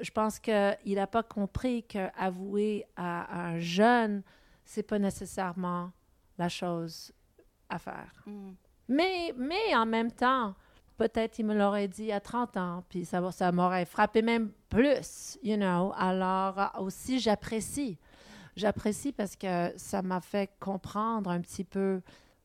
je 0.00 0.10
pense 0.10 0.38
qu'il 0.38 0.94
n'a 0.94 1.06
pas 1.06 1.22
compris 1.22 1.82
qu'avouer 1.84 2.84
à 2.96 3.46
un 3.48 3.58
jeune, 3.60 4.22
c'est 4.64 4.82
pas 4.82 4.98
nécessairement 4.98 5.92
la 6.38 6.48
chose 6.48 7.12
à 7.68 7.78
faire. 7.78 8.22
Mm. 8.26 8.52
Mais, 8.88 9.34
mais 9.36 9.74
en 9.74 9.86
même 9.86 10.12
temps, 10.12 10.54
peut-être 10.96 11.38
il 11.38 11.46
me 11.46 11.54
l'aurait 11.54 11.88
dit 11.88 12.12
à 12.12 12.20
30 12.20 12.56
ans, 12.56 12.84
puis 12.88 13.04
ça, 13.04 13.32
ça 13.32 13.52
m'aurait 13.52 13.86
frappé 13.86 14.22
même 14.22 14.50
plus, 14.68 15.38
you 15.42 15.56
know. 15.56 15.92
Alors 15.96 16.72
aussi, 16.78 17.18
j'apprécie. 17.18 17.98
J'apprécie 18.56 19.12
parce 19.12 19.36
que 19.36 19.72
ça 19.76 20.02
m'a 20.02 20.20
fait 20.20 20.50
comprendre 20.60 21.30
un 21.30 21.40
petit 21.40 21.64
peu 21.64 22.00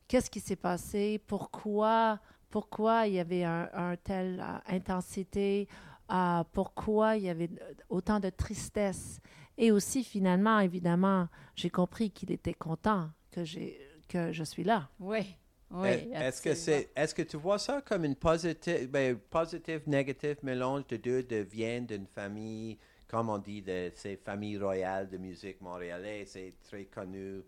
qu'est-ce 0.08 0.30
qui 0.30 0.40
s'est 0.40 0.56
passé, 0.56 1.22
pourquoi, 1.26 2.18
pourquoi 2.48 3.06
il 3.06 3.14
y 3.14 3.20
avait 3.20 3.44
un, 3.44 3.68
un 3.72 3.96
tel 3.96 4.40
euh, 4.40 4.74
intensité, 4.74 5.68
euh, 6.10 6.42
pourquoi 6.52 7.16
il 7.16 7.24
y 7.24 7.28
avait 7.28 7.50
autant 7.88 8.18
de 8.18 8.30
tristesse. 8.30 9.20
Et 9.62 9.70
aussi, 9.70 10.02
finalement, 10.02 10.58
évidemment, 10.60 11.28
j'ai 11.54 11.68
compris 11.70 12.10
qu'il 12.10 12.32
était 12.32 12.54
content 12.54 13.10
que, 13.30 13.44
j'ai, 13.44 13.78
que 14.08 14.32
je 14.32 14.42
suis 14.42 14.64
là. 14.64 14.88
Oui. 14.98 15.36
Oui. 15.70 15.88
Est- 15.88 16.10
Est-ce 16.14 16.42
que 16.42 16.54
c'est, 16.54 16.90
est-ce 16.96 17.14
que 17.14 17.22
tu 17.22 17.36
vois 17.36 17.58
ça 17.58 17.80
comme 17.82 18.04
une 18.04 18.16
positive, 18.16 18.90
ben, 18.90 19.16
positive, 19.16 19.82
négative 19.86 20.38
mélange 20.42 20.86
de 20.88 20.96
deux 20.96 21.22
de 21.22 21.36
viennent 21.36 21.86
d'une 21.86 22.06
famille, 22.06 22.78
comme 23.06 23.28
on 23.28 23.38
dit, 23.38 23.60
de 23.62 23.92
ces 23.94 24.16
familles 24.16 24.58
royales 24.58 25.08
de 25.10 25.18
musique 25.18 25.60
montréalais, 25.60 26.24
c'est 26.26 26.54
très 26.68 26.84
connu, 26.86 27.42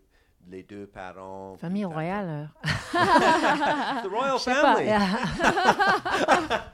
les 0.49 0.63
deux 0.63 0.85
parents. 0.87 1.55
Famille 1.57 1.85
royale. 1.85 2.49
euh, 2.63 2.69
The 4.03 4.07
Royal 4.07 4.37
pas. 4.45 4.75
Family. 4.75 4.89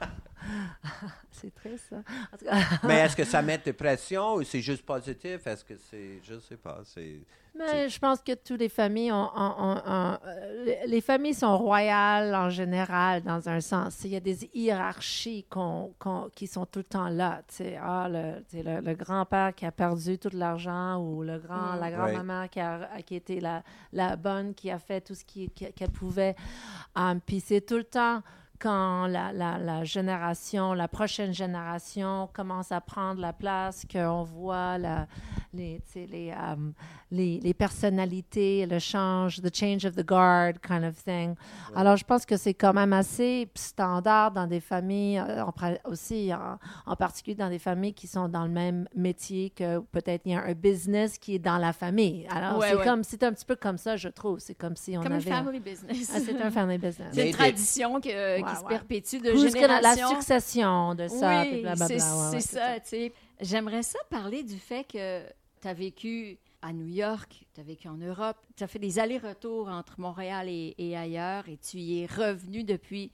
ça. 1.88 1.96
Mais 2.86 3.00
est-ce 3.00 3.16
que 3.16 3.24
ça 3.24 3.42
met 3.42 3.58
de 3.58 3.72
pression 3.72 4.34
ou 4.34 4.42
c'est 4.44 4.60
juste 4.60 4.84
positif? 4.84 5.46
Est-ce 5.46 5.64
que 5.64 5.74
c'est, 5.90 6.20
je 6.22 6.38
sais 6.40 6.56
pas, 6.56 6.80
c'est... 6.84 7.20
Mais 7.52 7.88
je 7.88 7.98
pense 7.98 8.20
que 8.20 8.32
toutes 8.34 8.60
les 8.60 8.68
familles 8.68 9.10
ont, 9.10 9.28
ont- 9.34 9.54
ont- 9.58 9.82
ont- 9.84 10.18
euh, 10.24 10.64
les- 10.64 10.86
les 10.86 11.00
familles 11.00 11.34
sont 11.34 11.58
royales 11.58 12.32
en 12.32 12.48
général, 12.48 13.22
dans 13.22 13.48
un 13.48 13.60
sens. 13.60 14.02
Il 14.04 14.10
y 14.12 14.16
a 14.16 14.20
des 14.20 14.48
hiérarchies 14.54 15.44
qu'on- 15.50 15.92
qu'on- 15.98 16.30
qui 16.32 16.46
sont 16.46 16.64
tout 16.64 16.78
le 16.78 16.84
temps 16.84 17.08
là. 17.08 17.42
Tu 17.48 17.56
sais, 17.56 17.76
ah, 17.82 18.08
le, 18.08 18.94
grand-père 18.94 19.52
qui 19.52 19.66
a 19.66 19.72
perdu 19.72 20.16
tout 20.16 20.30
l'argent 20.32 20.98
ou 21.02 21.24
le 21.24 21.40
grand, 21.40 21.76
Mm. 21.76 21.80
la 21.80 21.90
grand-maman 21.90 22.46
qui, 22.48 22.60
a, 22.60 22.88
qui 23.04 23.16
était 23.16 23.40
la, 23.40 23.64
la 23.92 24.14
bonne, 24.14 24.54
qui 24.54 24.70
a 24.70 24.78
fait 24.78 25.00
tout 25.00 25.16
ce 25.16 25.24
qui- 25.24 25.50
qui- 25.50 25.72
qu'elle 25.72 25.90
pouvait. 25.90 26.36
Um, 26.94 27.20
Puis 27.20 27.40
c'est 27.40 27.62
tout 27.62 27.78
le 27.78 27.84
temps 27.84 28.22
quand 28.60 29.06
la, 29.06 29.32
la- 29.32 29.58
la 29.58 29.84
génération, 29.84 30.74
la 30.74 30.86
prochaine 30.86 31.32
génération 31.32 32.28
commence 32.32 32.70
à 32.72 32.80
prendre 32.80 33.20
la 33.20 33.32
place, 33.32 33.86
qu'on 33.90 34.22
voit 34.22 34.76
la, 34.78 35.06
les, 35.54 35.80
les, 35.94 36.32
um, 36.32 36.72
les, 37.10 37.40
les 37.40 37.54
personnalités, 37.54 38.66
le 38.66 38.78
change, 38.78 39.40
the 39.40 39.54
change 39.54 39.84
of 39.84 39.96
the 39.96 40.04
guard 40.04 40.60
kind 40.60 40.84
of 40.84 41.02
thing. 41.02 41.34
Alors, 41.74 41.96
je 41.96 42.04
pense 42.04 42.24
que 42.26 42.36
c'est 42.36 42.54
quand 42.54 42.72
même 42.74 42.92
assez 42.92 43.48
standard 43.54 44.30
dans 44.32 44.46
des 44.46 44.60
familles, 44.60 45.18
euh, 45.18 45.42
en 45.44 45.52
aussi 45.84 46.32
en, 46.34 46.58
en 46.86 46.96
particulier 46.96 47.36
dans 47.36 47.48
des 47.48 47.58
familles 47.58 47.94
qui 47.94 48.06
sont 48.06 48.28
dans 48.28 48.44
le 48.44 48.50
même 48.50 48.86
métier 48.94 49.50
que 49.50 49.78
peut-être 49.80 50.22
il 50.26 50.32
y 50.32 50.34
a 50.34 50.42
un 50.44 50.52
business 50.54 51.18
qui 51.18 51.34
est 51.36 51.38
dans 51.38 51.58
la 51.58 51.72
famille. 51.72 52.26
Alors, 52.30 52.58
Ouais, 52.58 52.70
c'est 52.70 52.76
ouais. 52.76 52.84
comme, 52.84 53.02
c'est 53.04 53.22
un 53.22 53.32
petit 53.32 53.44
peu 53.46 53.56
comme 53.56 53.78
ça, 53.78 53.96
je 53.96 54.08
trouve. 54.08 54.38
C'est 54.38 54.54
comme 54.54 54.76
si 54.76 54.96
on 54.98 55.02
Comme 55.02 55.12
avait... 55.12 55.30
family 55.30 55.60
business. 55.60 56.10
Ah, 56.14 56.18
c'est 56.20 56.40
un 56.42 56.50
family 56.50 56.78
business. 56.78 57.08
C'est 57.12 57.28
une 57.28 57.34
tradition 57.34 58.00
que- 58.00 58.40
Qui 58.50 58.56
se 58.60 58.64
perpétue 58.64 59.16
de 59.18 59.30
la, 59.82 59.96
succession 60.08 60.94
de 60.94 61.08
ça, 61.08 61.42
oui, 61.42 61.62
c'est 61.76 61.94
ouais, 62.34 62.40
ça, 62.40 62.80
tu 62.80 62.88
sais. 62.88 63.12
J'aimerais 63.40 63.82
ça 63.82 63.98
parler 64.10 64.42
du 64.42 64.58
fait 64.58 64.84
que 64.84 65.22
tu 65.60 65.68
as 65.68 65.74
vécu 65.74 66.38
à 66.62 66.72
New 66.72 66.86
York, 66.86 67.46
tu 67.54 67.60
as 67.60 67.64
vécu 67.64 67.88
en 67.88 67.96
Europe, 67.96 68.36
tu 68.56 68.64
as 68.64 68.66
fait 68.66 68.78
des 68.78 68.98
allers-retours 68.98 69.68
entre 69.68 69.98
Montréal 69.98 70.48
et, 70.48 70.74
et 70.78 70.96
ailleurs 70.96 71.48
et 71.48 71.56
tu 71.56 71.78
y 71.78 72.02
es 72.02 72.06
revenu 72.06 72.64
depuis 72.64 73.10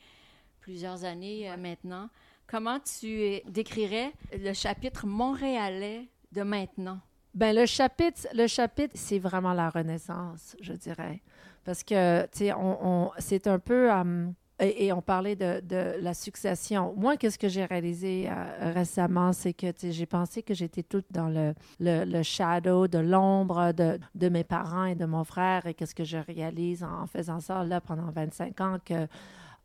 plusieurs 0.60 1.04
années 1.04 1.50
euh, 1.50 1.56
maintenant. 1.56 2.08
Comment 2.48 2.78
tu 2.80 3.40
décrirais 3.48 4.12
le 4.32 4.52
chapitre 4.52 5.06
montréalais 5.06 6.08
de 6.32 6.42
maintenant? 6.42 7.00
Ben, 7.34 7.54
le 7.54 7.66
chapitre, 7.66 8.26
le 8.34 8.46
chapitre, 8.46 8.94
c'est 8.96 9.18
vraiment 9.18 9.52
la 9.52 9.68
renaissance, 9.70 10.56
je 10.60 10.72
dirais. 10.72 11.20
Parce 11.64 11.82
que, 11.84 12.22
tu 12.26 12.38
sais, 12.38 12.52
on, 12.52 13.06
on- 13.06 13.10
c'est 13.18 13.46
un 13.46 13.58
peu... 13.58 13.92
euh, 13.92 14.26
et, 14.60 14.86
et 14.86 14.92
on 14.92 15.02
parlait 15.02 15.36
de, 15.36 15.60
de 15.60 15.96
la 16.00 16.14
succession. 16.14 16.94
Moi, 16.96 17.16
qu'est-ce 17.16 17.38
que 17.38 17.48
j'ai 17.48 17.64
réalisé 17.64 18.28
euh, 18.30 18.72
récemment, 18.74 19.32
c'est 19.32 19.52
que 19.52 19.66
j'ai 19.82 20.06
pensé 20.06 20.42
que 20.42 20.54
j'étais 20.54 20.82
toute 20.82 21.06
dans 21.10 21.28
le, 21.28 21.54
le, 21.80 22.04
le 22.04 22.22
shadow, 22.22 22.88
de 22.88 22.98
l'ombre 22.98 23.72
de, 23.72 23.98
de 24.14 24.28
mes 24.28 24.44
parents 24.44 24.84
et 24.86 24.94
de 24.94 25.04
mon 25.04 25.24
frère. 25.24 25.66
Et 25.66 25.74
qu'est-ce 25.74 25.94
que 25.94 26.04
je 26.04 26.18
réalise 26.18 26.82
en, 26.84 27.02
en 27.02 27.06
faisant 27.06 27.40
ça 27.40 27.62
là 27.64 27.80
pendant 27.80 28.10
25 28.10 28.60
ans 28.60 28.76
que 28.84 28.94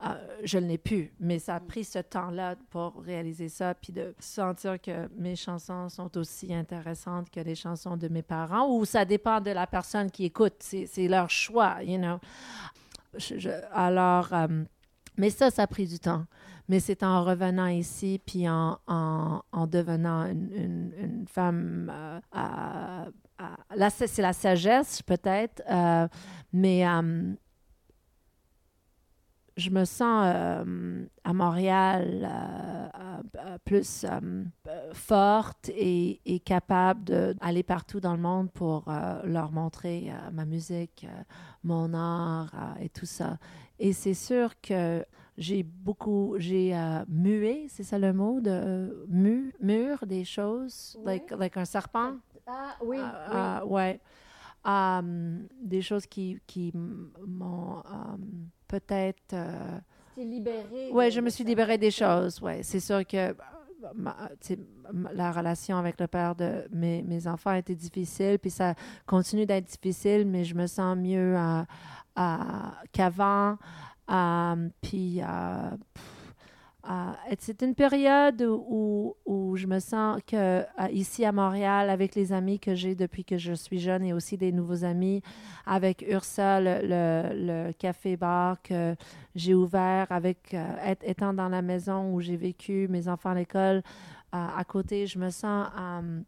euh, 0.03 0.07
je 0.43 0.57
ne 0.57 0.65
l'ai 0.67 0.79
plus. 0.79 1.13
Mais 1.19 1.37
ça 1.37 1.55
a 1.55 1.59
pris 1.59 1.83
ce 1.83 1.99
temps-là 1.99 2.55
pour 2.71 2.95
réaliser 3.05 3.49
ça, 3.49 3.75
puis 3.75 3.93
de 3.93 4.15
sentir 4.19 4.81
que 4.81 5.07
mes 5.15 5.35
chansons 5.35 5.89
sont 5.89 6.17
aussi 6.17 6.53
intéressantes 6.55 7.29
que 7.29 7.39
les 7.39 7.53
chansons 7.53 7.95
de 7.97 8.07
mes 8.07 8.23
parents, 8.23 8.67
ou 8.67 8.83
ça 8.83 9.05
dépend 9.05 9.39
de 9.39 9.51
la 9.51 9.67
personne 9.67 10.09
qui 10.09 10.25
écoute. 10.25 10.55
C'est 10.59 10.87
c'est 10.87 11.07
leur 11.07 11.29
choix, 11.29 11.83
you 11.83 11.97
know. 11.99 12.17
Je- 13.15 13.37
je- 13.37 13.49
alors, 13.73 14.29
euh, 14.33 14.47
mais 15.17 15.29
ça, 15.29 15.49
ça 15.51 15.63
a 15.63 15.67
pris 15.67 15.87
du 15.87 15.99
temps. 15.99 16.25
Mais 16.69 16.79
c'est 16.79 17.03
en 17.03 17.23
revenant 17.23 17.67
ici, 17.67 18.21
puis 18.25 18.47
en, 18.47 18.77
en, 18.87 19.41
en 19.51 19.67
devenant 19.67 20.25
une, 20.25 20.91
une- 20.97 21.25
femme. 21.27 21.91
euh, 21.93 22.19
à- 22.31 23.05
là, 23.75 23.89
c'est 23.89 24.07
c'est 24.07 24.21
la 24.21 24.33
sagesse, 24.33 25.01
peut-être, 25.01 25.61
euh, 25.69 26.07
mais 26.53 26.87
euh, 26.87 27.33
je 29.57 29.69
me 29.69 29.85
sens 29.85 30.23
euh, 30.33 31.05
à 31.23 31.33
Montréal 31.33 32.27
euh, 32.29 32.87
euh, 33.37 33.57
plus 33.65 34.05
euh, 34.05 34.45
forte 34.93 35.69
et, 35.69 36.21
et 36.25 36.39
capable 36.39 37.03
d'aller 37.35 37.63
partout 37.63 37.99
dans 37.99 38.15
le 38.15 38.21
monde 38.21 38.49
pour 38.51 38.85
leur 39.23 39.51
montrer 39.51 40.11
ma 40.31 40.45
musique, 40.45 41.05
mon 41.63 41.93
art 41.93 42.53
et 42.79 42.89
tout 42.89 43.05
ça. 43.05 43.37
Et 43.79 43.93
c'est 43.93 44.13
sûr 44.13 44.59
que 44.61 45.03
j'ai 45.37 45.63
beaucoup, 45.63 46.35
j'ai 46.37 46.73
mué, 47.07 47.65
c'est 47.69 47.83
ça 47.83 47.97
le 47.99 48.13
mot, 48.13 48.39
de 48.41 49.05
mu, 49.09 49.53
mûr 49.61 50.05
des 50.05 50.23
choses, 50.23 50.97
Ouais. 51.03 51.13
like, 51.13 51.31
like 51.31 51.57
un 51.57 51.65
serpent? 51.65 52.15
Ah 52.47 52.75
oui, 52.83 52.97
Ah, 52.99 53.59
ah, 53.61 53.65
ouais. 53.65 53.99
Um, 54.63 55.47
des 55.59 55.81
choses 55.81 56.05
qui, 56.05 56.37
qui 56.45 56.71
m'ont 56.75 57.81
peut-être. 58.67 59.33
euh, 59.33 59.79
C'est 60.15 60.23
libéré. 60.23 60.91
ouais, 60.91 61.09
je 61.09 61.19
me 61.19 61.29
suis 61.31 61.43
libérée 61.43 61.79
des 61.79 61.89
choses. 61.89 62.39
Ouais, 62.41 62.61
c'est 62.61 62.79
sûr 62.79 63.05
que 63.07 63.17
euh, 63.17 63.33
ma- 63.95 64.29
la 65.13 65.31
relation 65.31 65.77
avec 65.77 65.99
le 65.99 66.05
père 66.05 66.35
de 66.35 66.67
mes, 66.71 67.01
mes 67.01 67.25
enfants 67.25 67.49
a 67.49 67.57
été 67.57 67.73
difficile, 67.73 68.37
puis 68.37 68.51
ça 68.51 68.75
continue 69.07 69.47
d'être 69.47 69.65
difficile, 69.65 70.27
mais 70.27 70.43
je 70.43 70.53
me 70.53 70.67
sens 70.67 70.95
mieux 70.95 71.35
qu'avant. 72.91 73.57
Um, 74.07 74.69
puis. 74.81 75.21
Et 77.29 77.35
c'est 77.39 77.61
une 77.61 77.75
période 77.75 78.41
où, 78.41 79.15
où 79.25 79.55
je 79.55 79.67
me 79.67 79.79
sens 79.79 80.19
que 80.25 80.35
euh, 80.35 80.63
ici 80.91 81.23
à 81.25 81.31
Montréal, 81.31 81.89
avec 81.89 82.15
les 82.15 82.33
amis 82.33 82.59
que 82.59 82.73
j'ai 82.73 82.95
depuis 82.95 83.23
que 83.23 83.37
je 83.37 83.53
suis 83.53 83.79
jeune 83.79 84.03
et 84.03 84.13
aussi 84.13 84.35
des 84.37 84.51
nouveaux 84.51 84.83
amis, 84.83 85.21
avec 85.65 86.03
Ursa, 86.09 86.59
le, 86.59 86.79
le- 86.81 87.67
le 87.67 87.73
café-bar 87.73 88.61
que 88.63 88.95
j'ai 89.35 89.53
ouvert, 89.53 90.07
avec 90.11 90.53
euh, 90.53 90.65
être- 90.83 91.03
étant 91.07 91.33
dans 91.33 91.49
la 91.49 91.61
maison 91.61 92.13
où 92.13 92.19
j'ai 92.19 92.37
vécu, 92.37 92.87
mes 92.89 93.07
enfants 93.07 93.29
à 93.31 93.35
l'école, 93.35 93.77
euh, 94.33 94.47
à 94.57 94.63
côté, 94.63 95.05
je 95.07 95.19
me 95.19 95.29
sens 95.29 95.67
euh, 95.79 96.21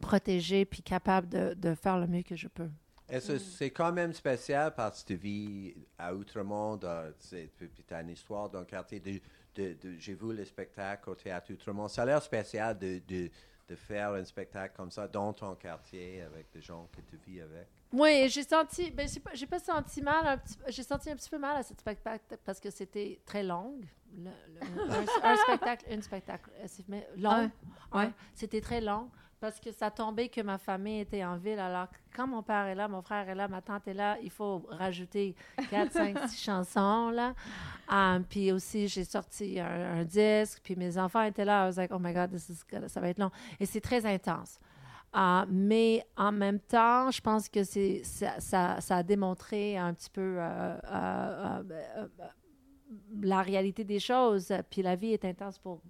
protégée 0.00 0.64
puis 0.64 0.82
capable 0.82 1.28
de, 1.28 1.54
de 1.54 1.74
faire 1.74 1.98
le 1.98 2.06
mieux 2.06 2.22
que 2.22 2.36
je 2.36 2.46
peux. 2.48 2.68
Est-ce 3.08 3.32
que 3.32 3.38
c'est 3.38 3.70
quand 3.70 3.90
même 3.92 4.12
spécial 4.12 4.74
parce 4.76 5.02
que 5.02 5.08
tu 5.08 5.14
vis 5.16 5.74
à 5.98 6.14
Outremont, 6.14 6.78
puis 6.78 7.70
tu 7.88 7.94
as 7.94 8.02
une 8.02 8.10
histoire 8.10 8.50
d'un 8.50 8.64
quartier 8.64 9.00
de, 9.00 9.18
de- 9.54 9.74
de- 9.74 9.96
j'ai 9.98 10.14
vu 10.14 10.32
le 10.34 10.44
spectacle 10.44 11.10
au 11.10 11.14
théâtre 11.14 11.52
Outremont. 11.52 11.88
Ça 11.88 12.02
a 12.02 12.06
l'air 12.06 12.22
spécial 12.22 12.78
de, 12.78 13.00
de, 13.06 13.30
de 13.68 13.74
faire 13.76 14.12
un 14.12 14.24
spectacle 14.24 14.74
comme 14.76 14.90
ça 14.90 15.06
dans 15.08 15.32
ton 15.32 15.54
quartier 15.56 16.22
avec 16.22 16.50
des 16.52 16.60
gens 16.60 16.88
que 16.94 17.00
tu 17.02 17.16
vis 17.16 17.40
avec. 17.40 17.66
Oui, 17.92 18.28
j'ai 18.28 18.42
senti, 18.42 18.90
ben, 18.90 19.08
j'ai 19.34 19.46
pas, 19.46 19.58
senti 19.58 20.02
mal, 20.02 20.26
un 20.26 20.36
petit- 20.38 20.58
j'ai 20.68 20.82
senti 20.82 21.10
un 21.10 21.16
petit 21.16 21.30
peu 21.30 21.38
mal 21.38 21.56
à 21.56 21.62
ce 21.62 21.74
spectacle 21.74 22.36
parce 22.44 22.60
que 22.60 22.70
c'était 22.70 23.20
très 23.24 23.42
long. 23.42 23.78
Le- 24.14 24.24
le- 24.24 24.92
un, 24.92 25.32
un 25.32 25.36
spectacle, 25.36 25.86
un 25.90 26.00
spectacle, 26.02 26.50
euh, 26.60 26.64
c'est 26.66 26.88
mais 26.88 27.06
long. 27.16 27.50
Ouais. 27.92 28.10
C'était 28.34 28.60
très 28.60 28.80
long. 28.80 29.10
Parce 29.40 29.60
que 29.60 29.70
ça 29.72 29.90
tombait 29.90 30.28
que 30.28 30.40
ma 30.40 30.58
famille 30.58 31.00
était 31.00 31.24
en 31.24 31.36
ville. 31.36 31.58
Alors, 31.58 31.88
quand 32.14 32.26
mon 32.26 32.42
père 32.42 32.66
est 32.66 32.74
là, 32.74 32.88
mon 32.88 33.02
frère 33.02 33.28
est 33.28 33.34
là, 33.34 33.48
ma 33.48 33.62
tante 33.62 33.86
est 33.88 33.94
là, 33.94 34.16
il 34.22 34.30
faut 34.30 34.66
rajouter 34.68 35.34
4, 35.70 35.92
5, 35.92 36.18
6 36.28 36.42
chansons, 36.42 37.10
là. 37.10 37.34
Um, 37.90 38.24
puis 38.24 38.52
aussi, 38.52 38.88
j'ai 38.88 39.04
sorti 39.04 39.60
un, 39.60 40.00
un, 40.00 40.04
disque, 40.04 40.60
puis 40.62 40.76
mes 40.76 40.98
enfants 40.98 41.22
étaient 41.22 41.44
là. 41.44 41.64
I 41.64 41.68
was 41.68 41.76
like, 41.76 41.90
oh 41.92 41.98
my 41.98 42.12
God, 42.12 42.30
this 42.30 42.48
is 42.48 42.60
good. 42.70 42.88
ça 42.88 43.00
va 43.00 43.08
être 43.08 43.18
long. 43.18 43.30
Et 43.60 43.66
c'est 43.66 43.80
très 43.80 44.04
intense. 44.04 44.58
Uh, 45.14 45.46
mais 45.48 46.06
en 46.16 46.32
même 46.32 46.60
temps, 46.60 47.10
je 47.10 47.20
pense 47.20 47.48
que 47.48 47.64
c'est, 47.64 48.02
ça, 48.04 48.40
ça, 48.40 48.80
ça, 48.80 48.96
a 48.96 49.02
démontré 49.02 49.78
un 49.78 49.94
petit 49.94 50.10
peu 50.10 50.36
euh, 50.38 50.76
euh, 50.84 51.62
euh, 51.72 52.08
la 53.22 53.40
réalité 53.40 53.84
des 53.84 54.00
choses. 54.00 54.52
Puis 54.68 54.82
la 54.82 54.96
vie 54.96 55.12
est 55.12 55.24
intense 55.24 55.58
pour 55.58 55.80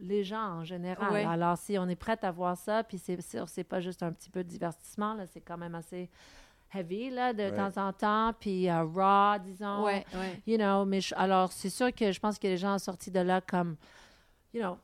les 0.00 0.24
gens 0.24 0.60
en 0.60 0.64
général. 0.64 1.12
Ouais. 1.12 1.24
Alors, 1.24 1.56
si 1.58 1.78
on 1.78 1.88
est 1.88 1.96
prête 1.96 2.24
à 2.24 2.30
voir 2.30 2.56
ça, 2.56 2.84
puis 2.84 2.98
c'est, 2.98 3.20
c'est, 3.20 3.40
c'est 3.46 3.64
pas 3.64 3.80
juste 3.80 4.02
un 4.02 4.12
petit 4.12 4.30
peu 4.30 4.42
de 4.44 4.48
divertissement, 4.48 5.14
là, 5.14 5.26
c'est 5.26 5.40
quand 5.40 5.58
même 5.58 5.74
assez 5.74 6.08
heavy, 6.74 7.10
là, 7.10 7.32
de 7.32 7.44
Ouais. 7.44 7.56
temps 7.56 7.88
en 7.88 7.92
temps, 7.92 8.32
puis 8.38 8.68
euh, 8.68 8.84
raw, 8.84 9.38
disons. 9.38 9.84
Ouais, 9.84 10.04
ouais. 10.14 10.40
You 10.46 10.58
know, 10.58 10.84
mais 10.84 11.00
je- 11.00 11.14
alors, 11.14 11.52
c'est 11.52 11.70
sûr 11.70 11.92
que 11.94 12.12
je 12.12 12.20
pense 12.20 12.38
que 12.38 12.46
les 12.46 12.56
gens 12.56 12.78
sont 12.78 12.86
sortis 12.92 13.10
de 13.10 13.20
là 13.20 13.40
comme, 13.40 13.76
you 14.52 14.60
know, 14.60 14.76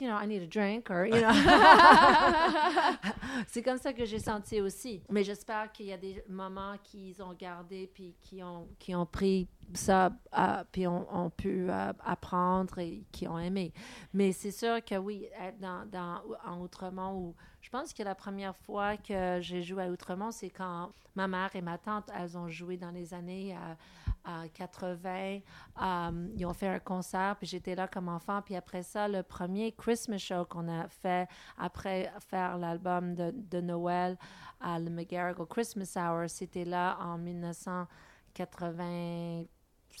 you 0.00 0.08
know, 0.08 0.18
I 0.20 0.26
need 0.26 0.42
a 0.42 0.46
drink, 0.46 0.90
or, 0.90 1.06
you 1.06 1.20
know. 1.20 1.30
c'est 3.46 3.62
comme 3.62 3.78
ça 3.78 3.92
que 3.92 4.04
j'ai 4.04 4.18
senti 4.18 4.60
aussi. 4.60 5.02
Mais 5.08 5.24
j'espère 5.24 5.70
qu'il 5.72 5.86
y 5.86 5.92
a 5.92 5.96
des 5.98 6.22
moments 6.28 6.76
qu'ils 6.82 7.22
ont 7.22 7.32
gardé, 7.34 7.90
puis 7.92 8.14
qui 8.20 8.42
ont, 8.42 8.68
qui 8.78 8.94
ont 8.94 9.06
pris 9.06 9.48
ça, 9.74 10.10
puis 10.72 10.86
ont, 10.86 11.06
ont 11.14 11.30
pu 11.30 11.70
euh, 11.70 11.92
apprendre 12.04 12.78
et 12.78 13.04
qui 13.12 13.28
ont 13.28 13.38
aimé. 13.38 13.72
Mais 14.12 14.32
c'est 14.32 14.50
sûr 14.50 14.84
que 14.84 14.96
oui, 14.96 15.26
dans, 15.60 15.86
dans, 15.90 16.22
en 16.46 16.60
Outremont, 16.60 17.16
où 17.16 17.34
je 17.60 17.70
pense 17.70 17.92
que 17.92 18.02
la 18.02 18.14
première 18.14 18.56
fois 18.56 18.96
que 18.96 19.38
j'ai 19.40 19.62
joué 19.62 19.84
à 19.84 19.88
Outremont, 19.88 20.30
c'est 20.30 20.50
quand 20.50 20.90
ma 21.14 21.28
mère 21.28 21.54
et 21.54 21.60
ma 21.60 21.78
tante, 21.78 22.10
elles 22.16 22.36
ont 22.38 22.48
joué 22.48 22.76
dans 22.76 22.90
les 22.90 23.12
années 23.14 23.56
euh, 23.56 23.74
euh, 24.28 24.48
80. 24.54 25.40
Euh, 25.82 26.28
ils 26.36 26.46
ont 26.46 26.52
fait 26.52 26.68
un 26.68 26.78
concert, 26.78 27.36
puis 27.36 27.46
j'étais 27.46 27.74
là 27.74 27.88
comme 27.88 28.08
enfant. 28.08 28.42
Puis 28.42 28.56
après 28.56 28.82
ça, 28.82 29.08
le 29.08 29.22
premier 29.22 29.72
Christmas 29.72 30.18
show 30.18 30.44
qu'on 30.44 30.68
a 30.68 30.88
fait 30.88 31.28
après 31.58 32.12
faire 32.28 32.58
l'album 32.58 33.14
de, 33.14 33.32
de 33.34 33.60
Noël 33.60 34.16
à 34.60 34.78
le 34.78 34.90
McGarrigle 34.90 35.46
Christmas 35.46 35.94
Hour, 35.96 36.28
c'était 36.28 36.64
là 36.64 36.98
en 37.00 37.18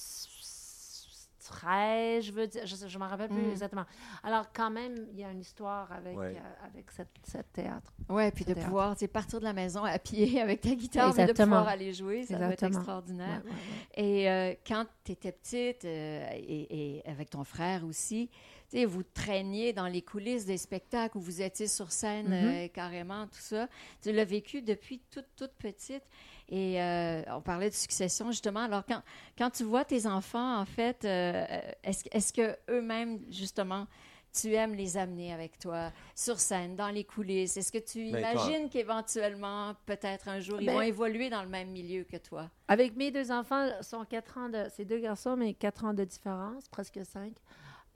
1993, 0.00 2.22
je 2.22 2.32
veux 2.32 2.46
dire, 2.46 2.66
je 2.66 2.98
ne 2.98 3.04
me 3.04 3.08
rappelle 3.08 3.28
plus 3.28 3.42
Mm. 3.46 3.50
exactement. 3.50 3.84
Alors 4.22 4.52
quand 4.52 4.70
même, 4.70 5.06
il 5.12 5.18
y 5.18 5.24
a 5.24 5.30
une 5.30 5.40
histoire 5.40 5.90
avec, 5.92 6.16
Ouais. 6.16 6.36
euh, 6.36 6.66
avec 6.66 6.90
cette, 6.90 7.08
cette 7.24 7.52
théâtre. 7.52 7.92
Ouais, 8.08 8.30
puis 8.30 8.44
de 8.44 8.54
Théâtre. 8.54 8.68
pouvoir 8.68 8.94
tu 8.94 9.00
sais, 9.00 9.08
partir 9.08 9.40
de 9.40 9.44
la 9.44 9.52
maison 9.52 9.84
à 9.84 9.98
pied 9.98 10.40
avec 10.40 10.60
ta 10.60 10.74
guitare, 10.74 11.08
mais 11.08 11.14
de 11.24 11.30
Exactement. 11.30 11.56
pouvoir 11.56 11.68
aller 11.68 11.92
jouer, 11.92 12.24
ça 12.24 12.36
doit 12.36 12.46
être 12.46 12.52
Exactement. 12.62 12.78
extraordinaire. 12.78 13.42
Ouais, 13.44 13.50
ouais, 13.50 14.04
ouais. 14.04 14.20
Et 14.22 14.30
euh, 14.30 14.54
quand 14.66 14.86
tu 15.04 15.12
étais 15.12 15.32
petite, 15.32 15.84
euh, 15.84 16.28
et, 16.34 16.98
et 16.98 17.08
avec 17.08 17.30
ton 17.30 17.44
frère 17.44 17.84
aussi, 17.84 18.28
tu 18.70 18.78
sais, 18.78 18.84
vous 18.84 19.02
traîniez 19.02 19.72
dans 19.72 19.86
les 19.88 20.02
coulisses 20.02 20.46
des 20.46 20.58
spectacles 20.58 21.18
où 21.18 21.20
vous 21.20 21.42
étiez 21.42 21.66
sur 21.66 21.90
scène 21.90 22.28
Mhm. 22.28 22.32
euh, 22.32 22.68
carrément, 22.68 23.26
tout 23.26 23.40
ça. 23.40 23.68
Tu 24.02 24.12
l'as 24.12 24.24
vécu 24.24 24.62
depuis 24.62 25.00
toute, 25.10 25.26
toute 25.36 25.52
petite. 25.54 26.04
Et 26.52 26.82
euh, 26.82 27.22
on 27.28 27.40
parlait 27.40 27.70
de 27.70 27.74
succession, 27.74 28.30
justement. 28.32 28.60
Alors, 28.60 28.84
quand, 28.84 29.02
quand 29.38 29.50
tu 29.50 29.62
vois 29.62 29.84
tes 29.84 30.06
enfants, 30.06 30.58
en 30.60 30.64
fait, 30.66 31.04
euh, 31.04 31.44
est-ce 31.84 32.04
est 32.10 32.34
que 32.34 32.56
eux-mêmes, 32.68 33.20
justement, 33.30 33.86
tu 34.32 34.52
aimes 34.54 34.74
les 34.74 34.96
amener 34.96 35.32
avec 35.32 35.58
toi 35.60 35.92
sur 36.14 36.40
scène, 36.40 36.74
dans 36.74 36.88
les 36.88 37.04
coulisses? 37.04 37.56
Est-ce 37.56 37.70
que 37.70 37.78
tu 37.78 38.10
Mais 38.10 38.20
toi- 38.22 38.32
imagines 38.32 38.68
qu'éventuellement, 38.68 39.74
peut-être 39.86 40.28
un 40.28 40.40
jour, 40.40 40.60
ils 40.60 40.66
Ben- 40.66 40.74
vont 40.74 40.80
évoluer 40.82 41.30
dans 41.30 41.42
le 41.42 41.48
même 41.48 41.70
milieu 41.70 42.02
que 42.04 42.16
toi? 42.16 42.50
Avec 42.68 42.96
mes 42.96 43.10
deux 43.12 43.30
enfants, 43.30 43.68
sont 43.82 44.04
quatre 44.04 44.36
ans 44.38 44.48
de, 44.48 44.64
c'est 44.74 44.84
deux 44.84 44.98
garçons, 45.00 45.36
mais 45.36 45.54
quatre 45.54 45.84
ans 45.84 45.94
de 45.94 46.04
différence, 46.04 46.68
presque 46.68 47.00
cinq. 47.04 47.34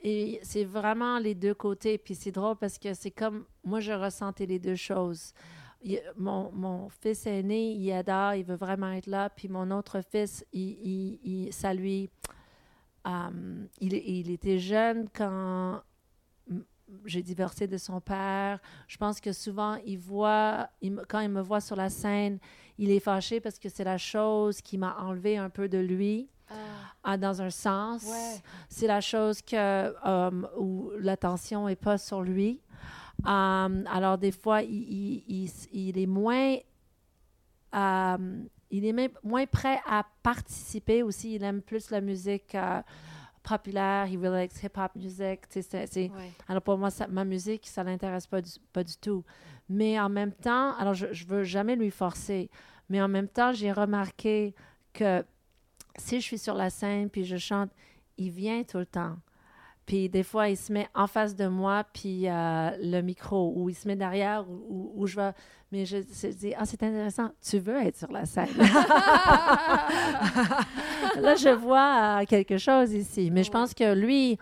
Et 0.02 0.38
c'est 0.42 0.64
vraiment 0.64 1.18
les 1.18 1.34
deux 1.34 1.54
côtés. 1.54 1.98
Puis 1.98 2.14
c'est 2.14 2.30
drôle 2.32 2.56
parce 2.56 2.78
que 2.78 2.94
c'est 2.94 3.10
comme 3.10 3.46
moi, 3.64 3.80
je 3.80 3.92
ressentais 3.92 4.46
les 4.46 4.58
deux 4.58 4.76
choses. 4.76 5.32
Il- 5.84 6.02
mon, 6.16 6.50
mon 6.52 6.88
fils 6.88 7.26
aîné, 7.26 7.72
il 7.72 7.92
adore, 7.92 8.34
il 8.34 8.44
veut 8.44 8.56
vraiment 8.56 8.90
être 8.92 9.06
là. 9.06 9.28
Puis 9.30 9.48
mon 9.48 9.70
autre 9.70 10.00
fils, 10.00 10.44
il, 10.52 10.78
il- 10.82 11.20
il- 11.46 11.52
ça 11.52 11.72
lui. 11.74 12.08
euh, 13.06 13.66
il, 13.80 13.92
il 13.92 14.30
était 14.30 14.58
jeune 14.58 15.08
quand 15.14 15.82
j'ai 17.06 17.22
divorcé 17.22 17.66
de 17.66 17.76
son 17.78 18.00
père. 18.00 18.60
Je 18.88 18.96
pense 18.96 19.20
que 19.20 19.32
souvent, 19.32 19.76
il 19.86 19.98
voit, 19.98 20.68
quand 21.08 21.20
il 21.20 21.28
me 21.30 21.40
voit 21.40 21.60
sur 21.60 21.76
la 21.76 21.88
scène, 21.90 22.38
il 22.78 22.90
est 22.90 23.00
fâché 23.00 23.40
parce 23.40 23.58
que 23.58 23.68
c'est 23.68 23.84
la 23.84 23.98
chose 23.98 24.60
qui 24.60 24.76
m'a 24.78 24.96
enlevé 25.00 25.36
un 25.36 25.48
peu 25.50 25.68
de 25.68 25.78
lui, 25.78 26.28
ah, 27.02 27.16
dans 27.16 27.40
un 27.42 27.50
sens. 27.50 28.04
Ouais. 28.04 28.36
C'est 28.68 28.86
la 28.86 29.00
chose 29.00 29.40
que, 29.42 29.56
euh, 30.06 30.30
où 30.58 30.90
l'attention 30.98 31.66
n'est 31.66 31.76
pas 31.76 31.98
sur 31.98 32.22
lui. 32.22 32.60
Euh, 33.26 33.84
alors, 33.86 34.18
des 34.18 34.32
fois, 34.32 34.62
il, 34.62 34.70
il- 34.72 35.24
il- 35.28 35.68
il 35.88 35.98
est 35.98 36.06
moins. 36.06 36.56
euh, 37.74 38.42
il 38.70 38.84
est 38.84 38.92
même 38.92 39.10
moins 39.22 39.46
prêt 39.46 39.80
à 39.86 40.04
participer 40.22 41.02
aussi. 41.02 41.34
Il 41.36 41.44
aime 41.44 41.62
plus 41.62 41.90
la 41.90 42.00
musique 42.00 42.54
euh, 42.54 42.82
populaire. 43.42 44.06
Il 44.08 44.18
really 44.18 44.42
likes 44.42 44.62
hip-hop 44.62 44.92
music. 44.96 45.40
C'est- 45.48 45.62
c'est- 45.62 46.10
Ouais. 46.10 46.32
alors 46.48 46.62
pour 46.62 46.76
moi, 46.78 46.90
ça- 46.90 47.06
ma 47.08 47.24
musique, 47.24 47.66
ça 47.68 47.84
l'intéresse 47.84 48.26
pas 48.26 48.40
du, 48.40 48.50
pas 48.72 48.82
du 48.84 48.96
tout. 48.96 49.24
Mais 49.68 49.98
en 50.00 50.08
même 50.08 50.32
temps, 50.32 50.72
alors 50.76 50.94
je, 50.94 51.12
je 51.12 51.24
veux 51.26 51.44
jamais 51.44 51.76
lui 51.76 51.90
forcer, 51.90 52.50
mais 52.88 53.00
en 53.00 53.08
même 53.08 53.28
temps, 53.28 53.52
j'ai 53.52 53.70
remarqué 53.72 54.54
que 54.92 55.24
si 55.96 56.16
je 56.20 56.24
suis 56.24 56.38
sur 56.38 56.54
la 56.54 56.68
scène 56.70 57.08
puis 57.10 57.24
je 57.24 57.36
chante, 57.36 57.70
il 58.18 58.30
vient 58.30 58.62
tout 58.64 58.78
le 58.78 58.86
temps. 58.86 59.16
Puis 59.86 60.08
des 60.08 60.22
fois, 60.22 60.48
il 60.48 60.56
se 60.56 60.72
met 60.72 60.88
en 60.94 61.06
face 61.06 61.36
de 61.36 61.46
moi, 61.46 61.84
puis 61.92 62.28
euh, 62.28 62.70
le 62.80 63.00
micro, 63.02 63.52
ou 63.54 63.68
il 63.68 63.74
se 63.74 63.86
met 63.86 63.96
derrière, 63.96 64.48
ou, 64.48 64.64
ou- 64.68 64.92
ou 65.02 65.06
je 65.06 65.16
vais... 65.16 65.32
Mais 65.72 65.84
je, 65.84 65.96
je 65.98 66.28
dis, 66.28 66.54
ah, 66.56 66.64
c'est 66.64 66.82
intéressant, 66.82 67.30
tu 67.42 67.58
veux 67.58 67.76
être 67.82 67.96
sur 67.96 68.10
la 68.12 68.24
scène. 68.26 68.48
Là, 71.20 71.34
je 71.36 71.54
vois 71.54 72.20
euh, 72.22 72.24
quelque 72.26 72.58
chose 72.58 72.92
ici. 72.92 73.30
Mais 73.30 73.42
je 73.44 73.50
pense 73.50 73.74
que 73.74 73.94
lui, 73.94 74.38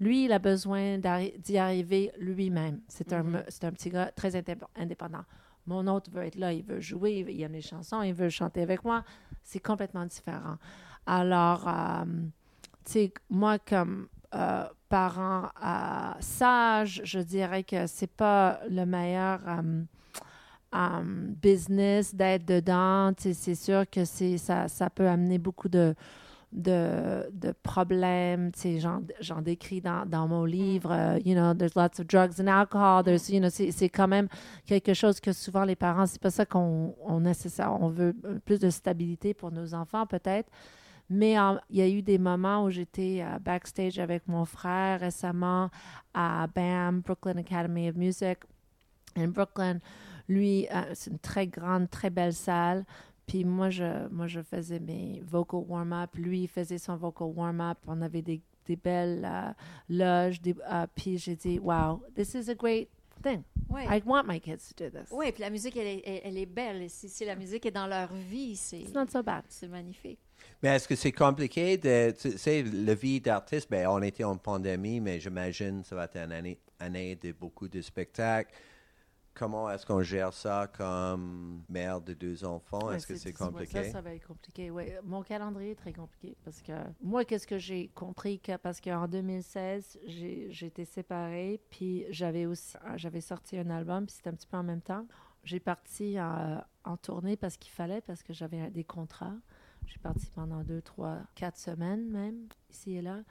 lui, 0.00 0.24
il 0.24 0.32
a 0.32 0.38
besoin 0.38 0.98
d'y 0.98 1.58
arriver 1.58 2.10
lui-même. 2.18 2.80
C'est 2.88 3.12
un, 3.12 3.24
c'est 3.48 3.64
un 3.64 3.72
petit 3.72 3.90
gars 3.90 4.10
très 4.14 4.30
indép- 4.30 4.64
indépendant. 4.76 5.24
Mon 5.66 5.86
autre 5.86 6.10
veut 6.10 6.24
être 6.24 6.36
là, 6.36 6.52
il 6.52 6.64
veut 6.64 6.80
jouer, 6.80 7.24
il 7.28 7.42
aime 7.42 7.52
les 7.52 7.60
chansons, 7.60 8.02
il 8.02 8.14
veut 8.14 8.28
chanter 8.30 8.62
avec 8.62 8.84
moi. 8.84 9.04
C'est 9.42 9.60
complètement 9.60 10.04
différent. 10.06 10.56
Alors, 11.06 11.68
euh, 11.68 12.04
tu 12.84 12.92
sais, 12.92 13.12
moi, 13.28 13.58
comme 13.58 14.08
euh, 14.34 14.64
parent 14.88 15.48
euh, 15.64 16.12
sage, 16.20 17.02
je 17.04 17.20
dirais 17.20 17.64
que 17.64 17.86
c'est 17.86 18.10
pas 18.10 18.60
le 18.68 18.84
meilleur 18.84 19.40
euh, 20.74 21.02
business 21.42 22.14
d'être 22.14 22.44
dedans. 22.46 23.12
C'est 23.18 23.54
sûr 23.54 23.88
que 23.90 24.04
c'est 24.04 24.38
ça, 24.38 24.68
ça 24.68 24.90
peut 24.90 25.08
amener 25.08 25.38
beaucoup 25.38 25.68
de 25.68 25.94
de, 26.52 27.30
de 27.32 27.52
problèmes, 27.62 28.50
j'en, 28.78 29.02
j'en 29.20 29.40
décris 29.40 29.80
dans, 29.80 30.04
dans 30.04 30.26
mon 30.26 30.44
livre, 30.44 30.90
euh, 30.90 31.18
you 31.24 31.34
know, 31.34 31.54
there's 31.54 31.74
lots 31.76 32.00
of 32.00 32.06
drugs 32.06 32.40
and 32.40 32.48
alcohol, 32.48 33.04
there's, 33.04 33.28
you 33.28 33.38
know, 33.38 33.50
c'est, 33.50 33.70
c'est 33.70 33.88
quand 33.88 34.08
même 34.08 34.28
quelque 34.66 34.94
chose 34.94 35.20
que 35.20 35.32
souvent 35.32 35.64
les 35.64 35.76
parents, 35.76 36.06
c'est 36.06 36.20
pas 36.20 36.30
ça 36.30 36.44
qu'on 36.44 36.96
on 37.04 37.20
nécessaire, 37.20 37.72
on 37.80 37.88
veut 37.88 38.14
plus 38.44 38.58
de 38.58 38.68
stabilité 38.70 39.32
pour 39.32 39.52
nos 39.52 39.74
enfants 39.74 40.06
peut-être, 40.06 40.50
mais 41.10 41.34
il 41.68 41.76
y 41.76 41.82
a 41.82 41.88
eu 41.88 42.02
des 42.02 42.18
moments 42.18 42.64
où 42.64 42.70
j'étais 42.70 43.20
euh, 43.20 43.38
backstage 43.40 43.98
avec 43.98 44.26
mon 44.28 44.44
frère 44.44 45.00
récemment 45.00 45.68
à 46.14 46.46
BAM, 46.54 47.00
Brooklyn 47.00 47.36
Academy 47.38 47.88
of 47.90 47.96
Music, 47.96 48.38
in 49.16 49.28
Brooklyn. 49.28 49.80
Lui, 50.28 50.68
euh, 50.70 50.82
c'est 50.94 51.10
une 51.10 51.18
très 51.18 51.48
grande, 51.48 51.90
très 51.90 52.10
belle 52.10 52.32
salle. 52.32 52.84
Puis 53.26 53.44
moi, 53.44 53.70
je, 53.70 54.08
moi, 54.08 54.28
je 54.28 54.40
faisais 54.40 54.78
mes 54.78 55.20
vocal 55.26 55.60
warm-up. 55.68 56.10
Lui, 56.14 56.42
il 56.42 56.48
faisait 56.48 56.78
son 56.78 56.96
vocal 56.96 57.28
warm-up. 57.34 57.78
On 57.88 58.00
avait 58.02 58.22
des, 58.22 58.40
des 58.66 58.76
belles 58.76 59.24
euh, 59.24 59.52
loges. 59.88 60.40
Des, 60.40 60.54
euh, 60.70 60.86
puis 60.94 61.18
j'ai 61.18 61.34
dit, 61.34 61.58
wow, 61.58 62.00
this 62.14 62.34
is 62.34 62.48
a 62.48 62.54
great 62.54 62.88
thing. 63.22 63.42
Ouais. 63.68 63.86
I 63.86 64.02
want 64.04 64.24
my 64.26 64.40
kids 64.40 64.72
to 64.74 64.84
do 64.84 64.90
this. 64.90 65.08
Oui, 65.10 65.30
puis 65.32 65.42
la 65.42 65.50
musique, 65.50 65.76
elle 65.76 65.86
est, 65.86 66.22
elle 66.24 66.38
est 66.38 66.46
belle. 66.46 66.88
Si, 66.90 67.08
si 67.08 67.24
la 67.24 67.34
musique 67.36 67.66
est 67.66 67.70
dans 67.72 67.86
leur 67.86 68.12
vie, 68.12 68.54
c'est 68.56 68.80
It's 68.80 68.94
not 68.94 69.06
so 69.08 69.22
bad. 69.22 69.42
c'est 69.48 69.68
magnifique. 69.68 70.18
Mais 70.62 70.70
est-ce 70.76 70.88
que 70.88 70.94
c'est 70.96 71.12
compliqué 71.12 71.78
de. 71.78 72.10
Tu 72.12 72.36
sais, 72.38 72.62
la 72.62 72.94
vie 72.94 73.20
d'artiste, 73.20 73.70
ben, 73.70 73.86
on 73.88 74.02
était 74.02 74.24
en 74.24 74.36
pandémie, 74.36 75.00
mais 75.00 75.18
j'imagine 75.20 75.82
ça 75.84 75.96
va 75.96 76.04
être 76.04 76.16
une 76.16 76.32
année, 76.32 76.60
année 76.78 77.16
de 77.16 77.32
beaucoup 77.32 77.68
de 77.68 77.80
spectacles. 77.80 78.52
comment 79.34 79.70
est-ce 79.70 79.86
qu'on 79.86 80.02
gère 80.02 80.32
ça 80.34 80.68
comme 80.76 81.64
mère 81.68 82.00
de 82.00 82.12
deux 82.14 82.44
enfants? 82.44 82.88
Ouais, 82.88 82.96
est-ce 82.96 83.06
que 83.06 83.16
c'est 83.16 83.32
compliqué? 83.32 83.84
Ça, 83.84 83.92
ça 83.92 84.00
va 84.02 84.14
être 84.14 84.26
compliqué. 84.26 84.70
Ouais. 84.70 84.98
Mon 85.02 85.22
calendrier 85.22 85.70
est 85.72 85.76
très 85.76 85.92
compliqué 85.94 86.36
parce 86.44 86.60
que 86.62 86.72
moi, 87.00 87.24
qu'est-ce 87.24 87.46
que 87.46 87.58
j'ai 87.58 87.88
compris? 87.88 88.38
Que, 88.40 88.56
parce 88.56 88.80
qu'en 88.80 89.08
2016, 89.08 89.98
j'ai 90.06 90.48
j'ai 90.50 90.66
été 90.66 90.84
séparée, 90.84 91.60
puis 91.70 92.04
j'avais 92.10 92.46
aussi 92.46 92.76
j'avais 92.96 93.22
sorti 93.22 93.56
un 93.58 93.70
album, 93.70 94.06
puis 94.06 94.14
c'était 94.16 94.30
un 94.30 94.34
petit 94.34 94.46
peu 94.46 94.58
en 94.58 94.62
même 94.64 94.82
temps. 94.82 95.06
J'ai 95.44 95.60
parti 95.60 96.20
en, 96.20 96.62
en 96.84 96.96
tournée 96.98 97.36
parce 97.36 97.56
qu'il 97.56 97.72
fallait, 97.72 98.02
parce 98.02 98.22
que 98.22 98.34
j'avais 98.34 98.70
des 98.70 98.84
contrats. 98.84 99.36
J'ai 99.86 99.98
parti 99.98 100.30
pendant 100.34 100.62
deux, 100.62 100.82
trois, 100.82 101.18
quatre 101.34 101.56
semaines 101.58 102.08
même, 102.10 102.48
ici 102.70 102.96
et 102.96 103.02
là. 103.02 103.22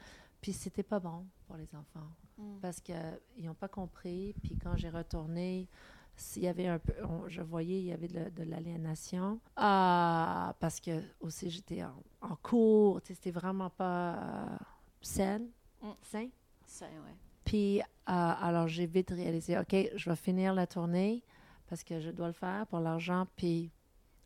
Puis 0.41 0.53
c'était 0.53 0.83
pas 0.83 0.99
bon 0.99 1.25
pour 1.47 1.57
les 1.57 1.73
enfants 1.75 2.07
Mm. 2.38 2.59
parce 2.62 2.79
qu'ils 2.79 2.95
n'ont 3.43 3.53
pas 3.53 3.67
compris. 3.67 4.33
Puis 4.41 4.55
quand 4.57 4.75
j'ai 4.77 4.89
retourné, 4.89 5.67
s'il 6.15 6.43
y 6.43 6.47
avait 6.47 6.67
un 6.67 6.79
peu, 6.79 6.93
on- 7.05 7.27
je 7.27 7.41
voyais, 7.41 7.79
il 7.79 7.85
y 7.85 7.91
avait 7.91 8.07
de, 8.07 8.29
de 8.29 8.43
l'aliénation. 8.43 9.39
Ah, 9.57 10.55
parce 10.59 10.79
que 10.79 11.01
aussi 11.19 11.49
j'étais 11.49 11.83
en, 11.83 12.01
en 12.21 12.35
cours, 12.38 13.01
c'était 13.03 13.31
vraiment 13.31 13.69
pas 13.69 14.15
euh, 14.15 14.57
sain, 15.01 15.39
Mm. 15.81 15.88
sain. 16.01 16.27
Ça, 16.65 16.85
ouais. 16.85 17.15
Puis, 17.45 17.79
euh, 17.81 17.83
alors 18.05 18.67
j'ai 18.67 18.85
vite 18.85 19.09
réalisé, 19.12 19.57
OK, 19.57 19.75
je 19.95 20.09
vais 20.09 20.15
finir 20.15 20.53
la 20.53 20.67
tournée 20.67 21.23
parce 21.67 21.83
que 21.83 21.99
je 21.99 22.09
dois 22.12 22.27
le 22.27 22.33
faire 22.33 22.67
pour 22.67 22.79
l'argent, 22.79 23.25
puis 23.35 23.71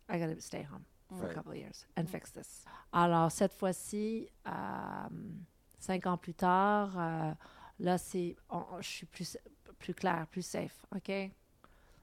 I 0.09 0.19
gotta 0.19 0.39
stay 0.39 0.67
home 0.71 0.83
for 1.13 1.29
a 1.29 1.33
couple 1.33 1.51
of 1.51 1.57
years 1.57 1.85
and 1.97 2.05
fix 2.05 2.31
this. 2.31 2.65
Alors, 2.91 3.31
cette 3.31 3.53
fois-ci, 3.53 4.27
euh, 4.47 4.51
cinq 5.79 6.05
ans 6.07 6.17
plus 6.17 6.33
tard, 6.33 6.91
euh, 6.97 7.31
là, 7.79 7.97
c'est, 7.97 8.35
on- 8.49 8.65
je 8.81 8.87
suis 8.87 9.05
plus, 9.05 9.37
plus 9.79 9.93
claire, 9.93 10.27
plus 10.27 10.41
safe, 10.45 10.85
OK? 10.95 11.11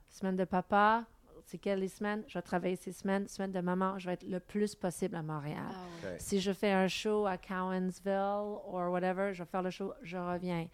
Semaine 0.09 0.37
de 0.37 0.44
papa, 0.44 1.05
c'est 1.46 1.59
quelles 1.59 1.81
les 1.81 1.88
semaines? 1.88 2.25
Je 2.29 2.35
vais 2.38 2.42
travailler 2.42 2.77
ces 2.77 2.92
semaines. 2.92 3.27
Semaine 3.29 3.53
de 3.53 3.61
maman, 3.61 3.99
je 3.99 4.07
vais 4.07 4.14
être 4.14 4.29
le 4.29 4.40
plus 4.40 4.75
possible 4.75 5.16
à 5.16 5.23
Montréal. 5.23 5.64
Ah. 5.73 6.09
Si 6.18 6.40
je 6.40 6.53
fais 6.53 6.73
un 6.73 6.88
show 6.88 7.27
à 7.27 7.37
Cowansville 7.38 8.61
ou 8.68 8.77
whatever, 8.90 9.33
je 9.35 9.42
vais 9.42 9.49
faire 9.49 9.62
le 9.62 9.70
show, 9.70 9.92
je 10.03 10.16
reviens. 10.16 10.66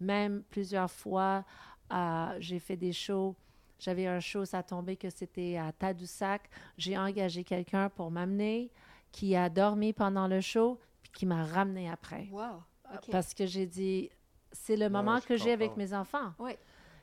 Même 0.00 0.42
plusieurs 0.50 0.90
fois, 0.90 1.44
euh, 1.92 2.36
j'ai 2.40 2.58
fait 2.58 2.76
des 2.76 2.92
shows. 2.92 3.36
J'avais 3.78 4.06
un 4.06 4.20
show, 4.20 4.44
ça 4.44 4.58
a 4.58 4.62
tombé 4.62 4.96
que 4.96 5.10
c'était 5.10 5.56
à 5.56 5.72
Tadoussac. 5.72 6.48
J'ai 6.78 6.96
engagé 6.96 7.44
quelqu'un 7.44 7.88
pour 7.90 8.10
m'amener 8.10 8.70
qui 9.12 9.36
a 9.36 9.48
dormi 9.48 9.92
pendant 9.92 10.26
le 10.28 10.40
show 10.40 10.80
puis 11.02 11.10
qui 11.12 11.26
m'a 11.26 11.44
ramené 11.44 11.90
après. 11.90 12.28
Wow. 12.30 12.62
Parce 13.10 13.34
que 13.34 13.46
j'ai 13.46 13.66
dit, 13.66 14.10
c'est 14.52 14.76
le 14.76 14.84
Ouais, 14.84 14.88
moment 14.90 15.20
que 15.20 15.36
j'ai 15.36 15.52
avec 15.52 15.76
mes 15.76 15.92
enfants. 15.94 16.32
Oui. 16.38 16.52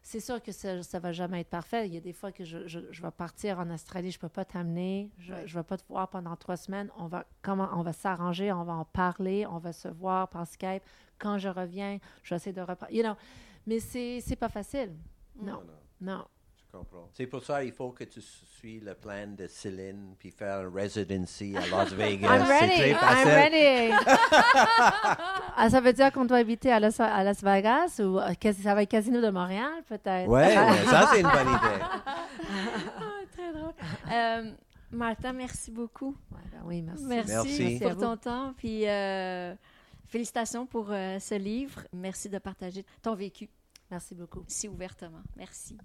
C'est 0.04 0.20
sûr 0.20 0.42
que 0.42 0.52
ça 0.52 0.78
ne 0.78 1.00
va 1.00 1.12
jamais 1.12 1.42
être 1.42 1.50
parfait. 1.50 1.86
Il 1.88 1.94
y 1.94 1.98
a 1.98 2.00
des 2.00 2.14
fois 2.14 2.32
que 2.32 2.44
je, 2.44 2.68
je, 2.68 2.80
je 2.90 3.02
vais 3.04 3.12
partir 3.12 3.60
en 3.60 3.70
Australie, 3.70 4.10
je 4.10 4.18
ne 4.18 4.22
peux 4.22 4.30
pas 4.30 4.46
t'amener, 4.46 5.12
je 5.20 5.32
ne 5.34 5.38
Ouais. 5.38 5.46
vais 5.46 5.64
pas 5.64 5.78
te 5.78 5.84
voir 5.88 6.08
pendant 6.10 6.36
trois 6.36 6.58
semaines. 6.58 6.90
On 6.98 7.06
va, 7.06 7.26
comment, 7.44 7.70
on 7.74 7.84
va 7.84 7.94
s'arranger, 7.94 8.52
on 8.52 8.64
va 8.64 8.74
en 8.74 8.86
parler, 8.86 9.46
on 9.46 9.60
va 9.60 9.74
se 9.74 9.88
voir 9.90 10.28
par 10.30 10.48
Skype. 10.48 10.82
Quand 11.20 11.38
je 11.38 11.50
reviens, 11.50 12.00
je 12.24 12.30
vais 12.32 12.38
essayer 12.38 12.54
de 12.54 12.62
reparler. 12.62 12.96
You 12.98 13.04
know, 13.04 13.14
mais 13.68 13.80
c'est 13.80 14.36
pas 14.40 14.50
facile. 14.50 14.96
Non, 15.36 15.62
non. 15.62 15.74
non. 16.02 16.18
Comprends. 16.18 16.28
C'est 17.14 17.28
pour 17.28 17.44
ça 17.44 17.62
qu'il 17.64 17.72
faut 17.74 17.92
que 17.92 18.04
tu 18.04 18.22
suis 18.22 18.80
le 18.80 18.94
plan 18.94 19.28
de 19.28 19.48
Céline 19.48 20.16
puis 20.18 20.32
faire 20.32 20.60
un 20.60 20.72
residency 20.72 21.56
à 21.58 21.68
Las 21.68 21.94
Vegas. 21.94 22.38
I'm 22.38 22.46
C'est 22.46 22.60
ready, 22.60 22.76
très 22.76 22.90
I'm 22.92 22.98
facile. 22.98 23.32
ready. 23.32 23.94
ah, 25.58 25.70
ça 25.70 25.82
veut 25.82 25.94
dire 25.94 26.12
qu'on 26.12 26.26
doit 26.26 26.38
habiter 26.38 26.72
à 26.72 26.80
Las, 26.80 27.00
à 27.00 27.24
Las 27.24 27.44
Vegas 27.44 28.00
ou 28.00 28.20
euh, 28.20 28.34
ça 28.62 28.76
va 28.76 28.84
être 28.84 28.90
Casino 28.90 29.22
de 29.22 29.30
Montréal, 29.30 29.84
peut-être? 29.88 30.28
Ouais, 30.30 30.48
ouais, 30.58 30.86
ça 30.86 31.10
c'est 31.12 31.22
une 31.22 31.28
bonne 31.30 31.50
idée. 31.50 31.82
Ah, 31.82 33.22
très 33.32 33.54
drôle. 33.54 33.74
Euh, 34.12 34.52
Martha, 34.92 35.32
merci 35.34 35.72
beaucoup. 35.72 36.16
Ben 36.32 36.40
oui, 36.66 36.82
merci. 36.82 37.04
Merci, 37.06 37.34
Merci. 37.36 37.80
pour 37.80 37.98
ton 37.98 38.18
temps. 38.18 38.54
Puis 38.58 38.88
euh, 38.88 39.56
félicitations 40.08 40.66
pour 40.66 40.88
euh, 40.92 41.20
ce 41.20 41.36
livre. 41.36 41.82
Merci 41.94 42.30
de 42.30 42.38
partager 42.38 42.86
ton 43.02 43.16
vécu 43.16 43.50
Merci 43.90 44.16
beaucoup. 44.16 44.44
si 44.48 44.68
ouvertement. 44.68 45.22
Merci. 45.36 45.78